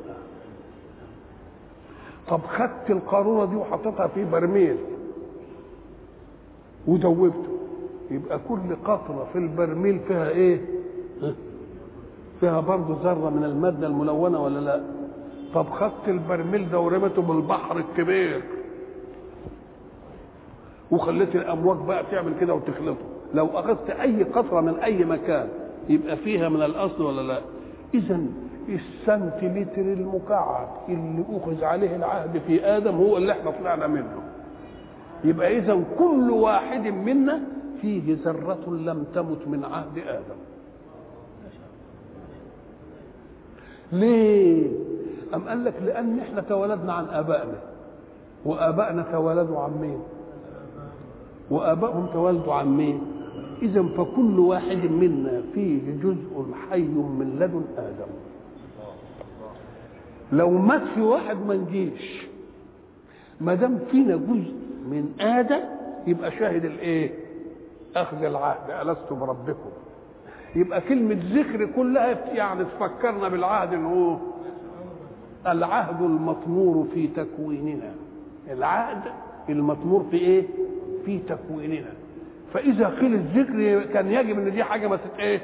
طب 2.27 2.39
خدت 2.57 2.89
القارورة 2.89 3.45
دي 3.45 3.55
وحطيتها 3.55 4.07
في 4.07 4.25
برميل 4.25 4.77
ودوبته 6.87 7.57
يبقى 8.11 8.39
كل 8.49 8.75
قطرة 8.85 9.27
في 9.33 9.37
البرميل 9.39 9.99
فيها 9.99 10.29
إيه؟ 10.29 10.61
فيها 12.39 12.59
برضه 12.59 12.97
ذرة 13.03 13.29
من 13.29 13.43
المادة 13.43 13.87
الملونة 13.87 14.43
ولا 14.43 14.59
لا؟ 14.59 14.83
طب 15.53 15.69
خدت 15.69 16.07
البرميل 16.07 16.69
ده 16.71 16.79
ورمته 16.79 17.21
بالبحر 17.21 17.77
الكبير 17.77 18.41
وخليت 20.93 21.35
الامواج 21.35 21.77
بقى 21.77 22.03
تعمل 22.11 22.33
كده 22.41 22.53
وتخلطه. 22.53 23.05
لو 23.33 23.47
أخذت 23.47 23.89
أي 23.89 24.23
قطرة 24.23 24.61
من 24.61 24.75
أي 24.79 25.05
مكان 25.05 25.47
يبقى 25.89 26.17
فيها 26.17 26.49
من 26.49 26.63
الأصل 26.63 27.03
ولا 27.03 27.21
لا؟ 27.21 27.37
اذا 27.93 28.19
السنتيمتر 28.69 29.81
المكعب 29.81 30.67
اللي 30.89 31.23
أخذ 31.33 31.63
عليه 31.63 31.95
العهد 31.95 32.41
في 32.47 32.65
آدم 32.65 32.95
هو 32.95 33.17
اللي 33.17 33.31
إحنا 33.31 33.51
طلعنا 33.51 33.87
منه. 33.87 34.21
يبقى 35.23 35.57
اذا 35.57 35.83
كل 35.99 36.31
واحد 36.31 36.87
منا 36.87 37.39
فيه 37.81 38.17
ذرة 38.25 38.69
لم 38.69 39.05
تمت 39.15 39.47
من 39.47 39.63
عهد 39.65 39.97
آدم. 40.07 40.39
ليه؟ 43.91 44.71
أم 45.33 45.47
قال 45.49 45.65
لك 45.65 45.73
لأن 45.85 46.19
إحنا 46.19 46.41
تولدنا 46.41 46.93
عن 46.93 47.05
آبائنا. 47.05 47.59
وآبائنا 48.45 49.05
تولدوا 49.11 49.59
عن 49.59 49.71
مين؟ 49.81 49.99
وآبائهم 51.53 52.05
تولدوا 52.13 52.53
عن 52.53 52.77
مين؟ 52.77 53.01
إذا 53.61 53.83
فكل 53.83 54.39
واحد 54.39 54.77
منا 54.91 55.41
فيه 55.53 55.81
جزء 56.03 56.45
حي 56.69 56.81
من 56.81 57.35
لدن 57.39 57.63
آدم 57.77 58.11
لو 60.31 60.49
مات 60.49 60.81
في 60.95 61.01
واحد 61.01 61.37
ما 61.47 61.55
نجيش 61.55 62.27
ما 63.41 63.55
دام 63.55 63.79
فينا 63.91 64.15
جزء 64.15 64.53
من 64.89 65.13
آدم 65.19 65.59
يبقى 66.07 66.31
شاهد 66.31 66.65
الإيه؟ 66.65 67.11
أخذ 67.95 68.23
العهد 68.23 68.87
ألست 68.87 69.13
بربكم 69.13 69.69
يبقى 70.55 70.81
كلمة 70.81 71.19
ذكر 71.33 71.65
كلها 71.75 72.33
يعني 72.33 72.63
تفكرنا 72.65 73.27
بالعهد 73.29 73.73
إن 73.73 73.85
هو 73.85 74.17
العهد 75.47 76.01
المطمور 76.01 76.87
في 76.93 77.07
تكويننا 77.07 77.91
العهد 78.51 79.01
المطمور 79.49 80.05
في 80.11 80.17
إيه؟ 80.17 80.43
في 81.05 81.19
تكويننا. 81.19 81.93
فإذا 82.53 82.87
قيل 82.87 83.13
الذكر 83.13 83.83
كان 83.93 84.11
يجب 84.11 84.39
إن 84.39 84.51
دي 84.51 84.63
حاجة 84.63 84.87
ما 84.87 84.95
تت 84.95 85.19
إيه؟ 85.19 85.41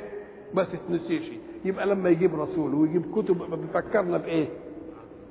ما 0.54 0.64
تتنسيش. 0.64 1.24
يبقى 1.66 1.86
لما 1.88 2.10
يجيب 2.10 2.40
رسول 2.42 2.74
ويجيب 2.76 3.04
كتب 3.16 3.38
بيفكرنا 3.62 4.18
بإيه؟ 4.18 4.48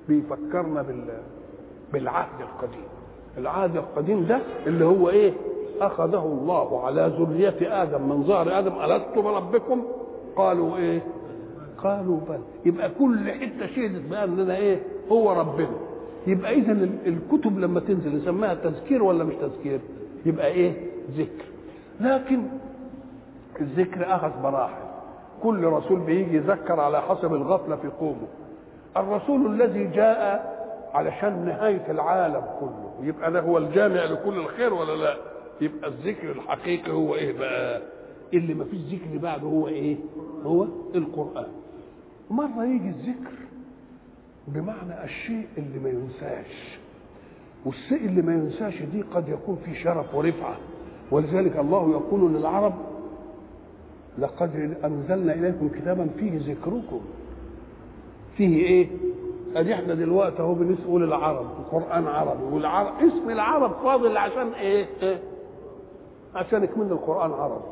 بيفكرنا 0.09 0.83
بال 0.83 1.05
بالعهد 1.93 2.41
القديم. 2.41 2.85
العهد 3.39 3.77
القديم 3.77 4.25
ده 4.27 4.41
اللي 4.67 4.85
هو 4.85 5.09
إيه؟ 5.11 5.33
أخذه 5.81 6.23
الله 6.25 6.85
على 6.87 7.13
ذرية 7.19 7.83
آدم 7.83 8.09
من 8.09 8.23
ظهر 8.25 8.59
آدم. 8.59 8.73
الست 8.93 9.19
بربكم 9.19 9.83
قالوا 10.37 10.77
إيه؟ 10.77 11.01
قالوا 11.85 12.21
بل. 12.29 12.39
يبقى 12.65 12.91
كل 12.99 13.31
حتة 13.31 13.67
شهدت 13.67 14.11
بقى 14.11 14.25
اننا 14.25 14.57
إيه؟ 14.57 14.83
هو 15.13 15.33
ربنا. 15.33 15.71
يبقى 16.27 16.55
اذا 16.55 16.73
الكتب 17.07 17.59
لما 17.59 17.81
تنزل 17.81 18.17
نسميها 18.17 18.55
تذكير 18.55 19.03
ولا 19.03 19.25
مش 19.25 19.35
تذكير؟ 19.35 19.81
يبقى 20.29 20.47
إيه؟ 20.47 20.73
ذكر. 21.17 21.45
لكن 22.01 22.43
الذكر 23.61 24.15
أخذ 24.15 24.43
مراحل. 24.43 24.83
كل 25.43 25.65
رسول 25.65 26.01
بيجي 26.01 26.37
يذكر 26.37 26.81
على 26.81 27.03
حسب 27.03 27.35
الغفلة 27.35 27.77
في 27.77 27.89
قومه. 27.89 28.27
الرسول 28.97 29.47
الذي 29.63 29.85
جاء 29.85 30.59
علشان 30.95 31.45
نهاية 31.45 31.91
العالم 31.91 32.43
كله 32.61 32.95
يبقى 33.03 33.33
ده 33.33 33.41
هو 33.41 33.59
الجامع 33.59 34.05
لكل 34.05 34.39
الخير 34.39 34.75
ولا 34.75 34.97
لا؟ 34.97 35.17
يبقى 35.61 35.89
الذكر 35.89 36.31
الحقيقي 36.31 36.93
هو 36.93 37.15
إيه 37.15 37.39
بقى؟ 37.39 37.81
اللي 38.35 38.55
ما 38.55 38.65
فيش 38.65 38.81
ذكر 38.81 39.19
بعده 39.19 39.43
هو 39.47 39.69
إيه؟ 39.69 39.97
هو 40.45 40.63
القرآن. 40.95 41.47
مرة 42.31 42.65
يجي 42.65 42.89
الذكر 42.89 43.33
بمعنى 44.49 45.05
الشيء 45.05 45.47
اللي 45.59 45.79
ما 45.79 45.89
ينساش. 45.89 46.78
والشيء 47.67 48.07
اللي 48.07 48.23
ما 48.23 48.33
ينساش 48.35 48.83
دي 48.83 49.03
قد 49.03 49.29
يكون 49.29 49.57
في 49.65 49.75
شرف 49.75 50.15
ورفعة. 50.15 50.57
ولذلك 51.11 51.57
الله 51.57 51.91
يقول 51.91 52.33
للعرب 52.35 52.75
لقد 54.19 54.77
أنزلنا 54.85 55.35
إليكم 55.35 55.69
كتابا 55.69 56.07
فيه 56.19 56.39
ذكركم. 56.53 57.01
فيه 58.37 58.57
إيه؟ 58.65 58.89
ادي 59.57 59.75
إحنا 59.75 59.95
دلوقتي 59.95 60.39
أهو 60.43 60.55
بنقول 60.55 61.05
العرب 61.05 61.47
القرآن 61.61 62.07
عربي 62.07 62.43
والعرب 62.55 62.93
اسم 63.03 63.31
العرب 63.31 63.73
فاضل 63.73 64.17
عشان 64.17 64.49
إيه, 64.53 64.87
إيه؟ 65.03 65.19
عشان 66.35 66.65
يكمل 66.65 66.93
القرآن 66.93 67.31
عربي. 67.31 67.65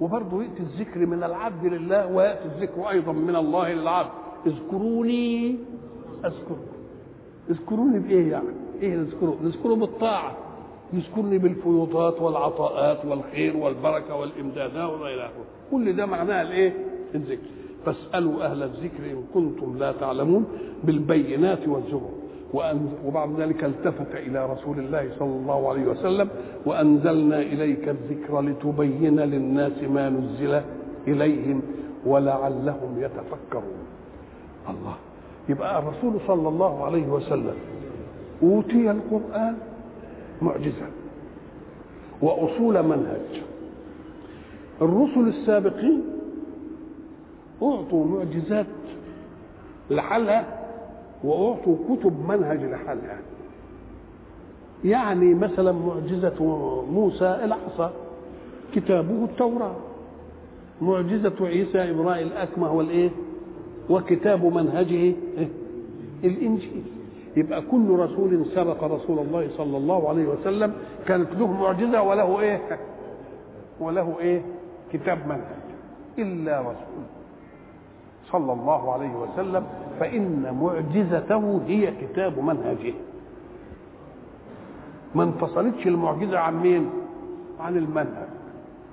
وبرضه 0.00 0.42
يأتي 0.42 0.60
الذكر 0.60 1.06
من 1.06 1.24
العبد 1.24 1.64
لله 1.66 2.06
ويأتي 2.12 2.44
الذكر 2.44 2.90
أيضا 2.90 3.12
من 3.12 3.36
الله 3.36 3.72
للعبد. 3.72 4.10
اذكروني 4.46 5.56
أذكركم. 6.24 6.76
اذكروني 7.50 7.98
بإيه 7.98 8.30
يعني؟ 8.32 8.48
إيه 8.82 8.94
نذكره؟ 8.96 9.36
نذكره 9.44 9.74
بالطاعة. 9.74 10.36
يذكرني 10.92 11.38
بالفيوضات 11.38 12.20
والعطاءات 12.22 13.04
والخير 13.04 13.56
والبركة 13.56 14.14
والإمدادات 14.16 14.90
والى 15.00 15.22
آخره. 15.24 15.44
كل 15.70 15.96
ده 15.96 16.06
معناها 16.06 16.42
الإيه؟ 16.42 16.74
الذكر. 17.14 17.46
فاسألوا 17.86 18.44
أهل 18.44 18.62
الذكر 18.62 19.04
إن 19.10 19.24
كنتم 19.34 19.78
لا 19.78 19.92
تعلمون 19.92 20.44
بالبينات 20.84 21.68
والزبر. 21.68 22.10
وبعد 23.06 23.40
ذلك 23.40 23.64
التفت 23.64 24.14
إلى 24.14 24.46
رسول 24.52 24.78
الله 24.78 25.10
صلى 25.18 25.28
الله 25.36 25.68
عليه 25.68 25.86
وسلم 25.86 26.28
وأنزلنا 26.66 27.40
إليك 27.40 27.88
الذكر 27.88 28.40
لتبين 28.40 29.20
للناس 29.20 29.82
ما 29.82 30.08
نزل 30.10 30.60
إليهم 31.08 31.62
ولعلهم 32.06 32.96
يتفكرون. 32.98 33.78
الله. 34.70 34.94
يبقى 35.48 35.78
الرسول 35.78 36.12
صلى 36.26 36.48
الله 36.48 36.84
عليه 36.84 37.06
وسلم 37.06 37.54
أوتي 38.42 38.90
القرآن 38.90 39.56
معجزة 40.42 40.86
وأصول 42.22 42.82
منهج. 42.82 43.42
الرسل 44.82 45.28
السابقين 45.28 46.02
أعطوا 47.62 48.04
معجزات 48.06 48.66
لحالها 49.90 50.58
وأعطوا 51.24 51.76
كتب 51.90 52.28
منهج 52.28 52.62
لحالها 52.64 53.18
يعني 54.84 55.34
مثلا 55.34 55.72
معجزة 55.72 56.44
موسى 56.90 57.40
العصا 57.44 57.92
كتابه 58.74 59.24
التوراة. 59.24 59.76
معجزة 60.82 61.34
عيسى 61.40 61.78
ابراء 61.90 62.22
الأكمه 62.22 62.72
والإيه؟ 62.72 63.10
وكتاب 63.90 64.44
منهجه 64.44 65.12
الإنجيل. 66.24 66.82
يبقى 67.36 67.62
كل 67.70 67.90
رسول 67.90 68.46
سبق 68.54 68.84
رسول 68.84 69.18
الله 69.18 69.48
صلى 69.56 69.76
الله 69.76 70.08
عليه 70.08 70.26
وسلم 70.26 70.72
كانت 71.06 71.32
له 71.32 71.46
معجزة 71.46 72.02
وله 72.02 72.40
إيه؟ 72.40 72.60
وله 73.80 74.16
إيه؟ 74.20 74.42
كتاب 74.92 75.18
منهج. 75.26 75.66
إلا 76.18 76.60
رسول 76.60 77.04
صلى 78.32 78.52
الله 78.52 78.92
عليه 78.92 79.14
وسلم 79.16 79.66
فإن 80.00 80.58
معجزته 80.60 81.60
هي 81.66 81.90
كتاب 82.00 82.38
منهجه. 82.38 82.94
ما 85.14 85.22
انفصلتش 85.22 85.86
المعجزة 85.86 86.38
عن 86.38 86.60
مين؟ 86.62 86.90
عن 87.60 87.76
المنهج. 87.76 88.28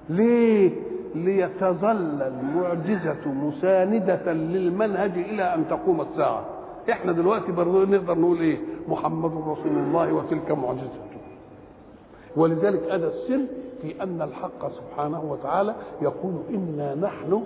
ليه؟ 0.09 0.71
ليتظل 1.15 2.21
المعجزة 2.21 3.31
مساندة 3.31 4.33
للمنهج 4.33 5.11
إلى 5.17 5.53
أن 5.55 5.65
تقوم 5.69 6.01
الساعة. 6.01 6.45
إحنا 6.91 7.11
دلوقتي 7.11 7.51
برضه 7.51 7.85
نقدر 7.85 8.17
نقول 8.19 8.39
إيه؟ 8.39 8.57
محمد 8.87 9.31
رسول 9.31 9.77
الله 9.77 10.13
وتلك 10.13 10.51
معجزته. 10.51 11.13
ولذلك 12.35 12.91
هذا 12.91 13.07
السر 13.07 13.39
في 13.81 14.03
أن 14.03 14.21
الحق 14.21 14.71
سبحانه 14.71 15.23
وتعالى 15.31 15.75
يقول 16.01 16.33
إنا 16.49 16.95
نحن 16.95 17.43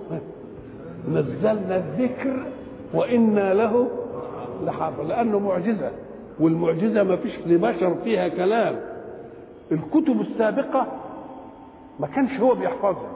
نزلنا 1.10 1.76
الذكر 1.78 2.46
وإنا 2.94 3.54
له 3.54 3.88
لحافظ. 4.66 5.02
لأنه 5.08 5.40
معجزة 5.40 5.92
والمعجزة 6.40 7.04
ما 7.04 7.16
فيش 7.16 7.40
لبشر 7.48 7.96
فيها 8.04 8.28
كلام. 8.28 8.80
الكتب 9.72 10.22
السابقة 10.22 10.88
ما 12.00 12.08
كانش 12.08 12.40
هو 12.40 12.56
بيحفظها. 12.56 13.12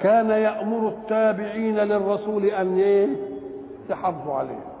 كان 0.00 0.30
يأمر 0.30 0.88
التابعين 0.88 1.76
للرسول 1.76 2.44
أن 2.44 2.78
إيه؟ 2.78 3.08
يحافظوا 3.90 4.34
عليها. 4.34 4.73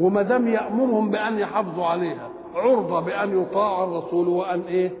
وما 0.00 0.22
دام 0.22 0.48
يأمرهم 0.48 1.10
بأن 1.10 1.38
يحافظوا 1.38 1.84
عليها 1.84 2.28
عرضة 2.54 3.00
بأن 3.00 3.42
يطاع 3.42 3.84
الرسول 3.84 4.28
وأن 4.28 4.60
إيه؟ 4.60 4.92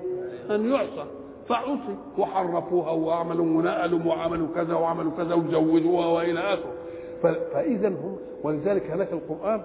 أن 0.50 0.68
يعصى. 0.68 1.04
فعصي. 1.48 1.96
وحرفوها 2.18 2.90
وعملوا 2.90 3.46
ونقلوا 3.46 4.04
وعملوا 4.04 4.46
كذا 4.54 4.74
وعملوا 4.74 5.12
كذا 5.16 5.34
وزودوها 5.34 6.06
وإلى 6.06 6.40
آخره. 6.40 6.72
فإذا 7.22 7.88
هم 7.88 8.16
ولذلك 8.42 8.90
هناك 8.90 9.12
القرآن 9.12 9.60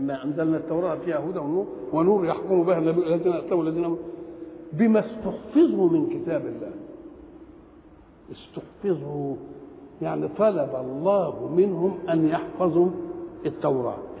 ما 0.00 0.24
أنزلنا 0.24 0.56
التوراة 0.56 0.94
فيها 0.94 1.18
هدى 1.18 1.38
ونور 1.38 1.66
ونور 1.92 2.26
يحكم 2.26 2.62
بها 2.62 2.78
النبي 2.78 3.00
الذين 3.06 3.32
اتوا 3.32 3.62
الذين 3.62 3.96
بما 4.72 5.00
استحفظوا 5.00 5.88
من 5.88 6.06
كتاب 6.06 6.46
الله. 6.46 6.72
استحفظوا. 8.32 9.36
يعني 10.02 10.28
طلب 10.38 10.70
الله 10.80 11.50
منهم 11.56 11.98
أن 12.08 12.28
يحفظوا 12.28 12.88
التوراة. 13.46 14.11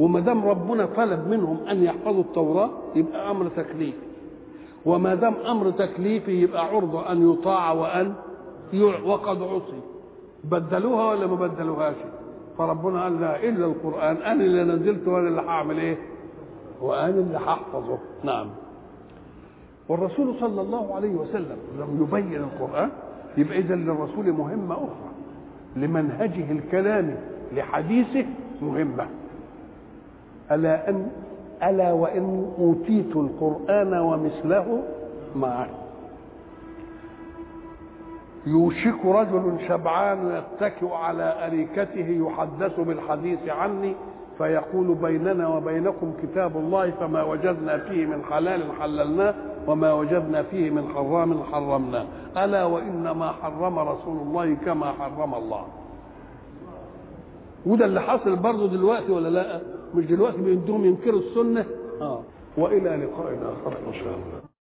وما 0.00 0.20
دام 0.20 0.48
ربنا 0.48 0.86
طلب 0.86 1.28
منهم 1.28 1.58
أن 1.70 1.82
يحفظوا 1.82 2.20
التوراة 2.20 2.70
يبقى 2.94 3.30
أمر 3.30 3.48
تكليفي 3.48 3.98
وما 4.86 5.14
دام 5.14 5.34
أمر 5.34 5.70
تكليفي 5.70 6.42
يبقى 6.42 6.64
عرضة 6.64 7.12
أن 7.12 7.32
يطاع 7.32 7.72
وأن 7.72 8.12
وقد 9.04 9.42
عصي. 9.42 9.80
بدلوها 10.44 11.10
ولا 11.10 11.26
ما 11.26 11.34
بدلوهاش؟ 11.34 11.94
فربنا 12.58 13.02
قال 13.02 13.20
لا 13.20 13.48
إلا 13.48 13.66
القرآن 13.66 14.16
أنا 14.16 14.44
اللي 14.44 14.64
نزلته 14.64 15.10
وأنا 15.10 15.28
اللي 15.28 15.40
هعمل 15.40 15.78
إيه؟ 15.78 15.96
وأنا 16.82 17.08
اللي 17.20 17.38
هحفظه. 17.38 17.98
نعم. 18.24 18.46
والرسول 19.88 20.34
صلى 20.40 20.60
الله 20.60 20.94
عليه 20.94 21.14
وسلم 21.14 21.56
لم 21.78 22.02
يبين 22.02 22.42
القرآن 22.42 22.90
يبقى 23.36 23.58
اذا 23.58 23.74
للرسول 23.74 24.32
مهمة 24.32 24.74
أخرى. 24.74 25.10
لمنهجه 25.76 26.52
الكلامي 26.52 27.14
لحديثه 27.52 28.26
مهمة. 28.62 29.06
ألا 30.52 30.88
أن 30.88 31.08
ألا 31.62 31.92
وإن 31.92 32.52
أوتيت 32.58 33.16
القرآن 33.16 33.94
ومثله 33.94 34.82
معه 35.36 35.68
يوشك 38.46 39.04
رجل 39.04 39.56
شبعان 39.68 40.42
يتكئ 40.42 40.92
على 40.92 41.46
أريكته 41.46 42.08
يحدث 42.26 42.80
بالحديث 42.80 43.48
عني 43.48 43.94
فيقول 44.38 44.94
بيننا 44.94 45.48
وبينكم 45.48 46.12
كتاب 46.22 46.56
الله 46.56 46.90
فما 46.90 47.22
وجدنا 47.22 47.78
فيه 47.78 48.06
من 48.06 48.22
حلال 48.30 48.62
حللناه 48.80 49.34
وما 49.66 49.92
وجدنا 49.92 50.42
فيه 50.42 50.70
من 50.70 50.88
حرام 50.94 51.42
حرمناه. 51.52 52.04
ألا 52.36 52.64
وإنما 52.64 53.32
حرم 53.32 53.78
رسول 53.78 54.16
الله 54.18 54.54
كما 54.54 54.92
حرم 54.92 55.34
الله. 55.34 55.64
وده 57.66 57.84
اللي 57.84 58.00
حاصل 58.00 58.36
برضه 58.36 58.68
دلوقتي 58.68 59.12
ولا 59.12 59.28
لأ؟ 59.28 59.60
مش 59.94 60.04
دلوقتي 60.04 60.36
بيدوهم 60.42 60.84
ينكروا 60.84 61.20
السنة. 61.20 61.66
آه. 62.00 62.22
وإلى 62.58 62.90
لقاء 62.96 63.56
آخر 63.66 63.76
إن 63.88 63.94
شاء 63.94 64.14
الله. 64.14 64.55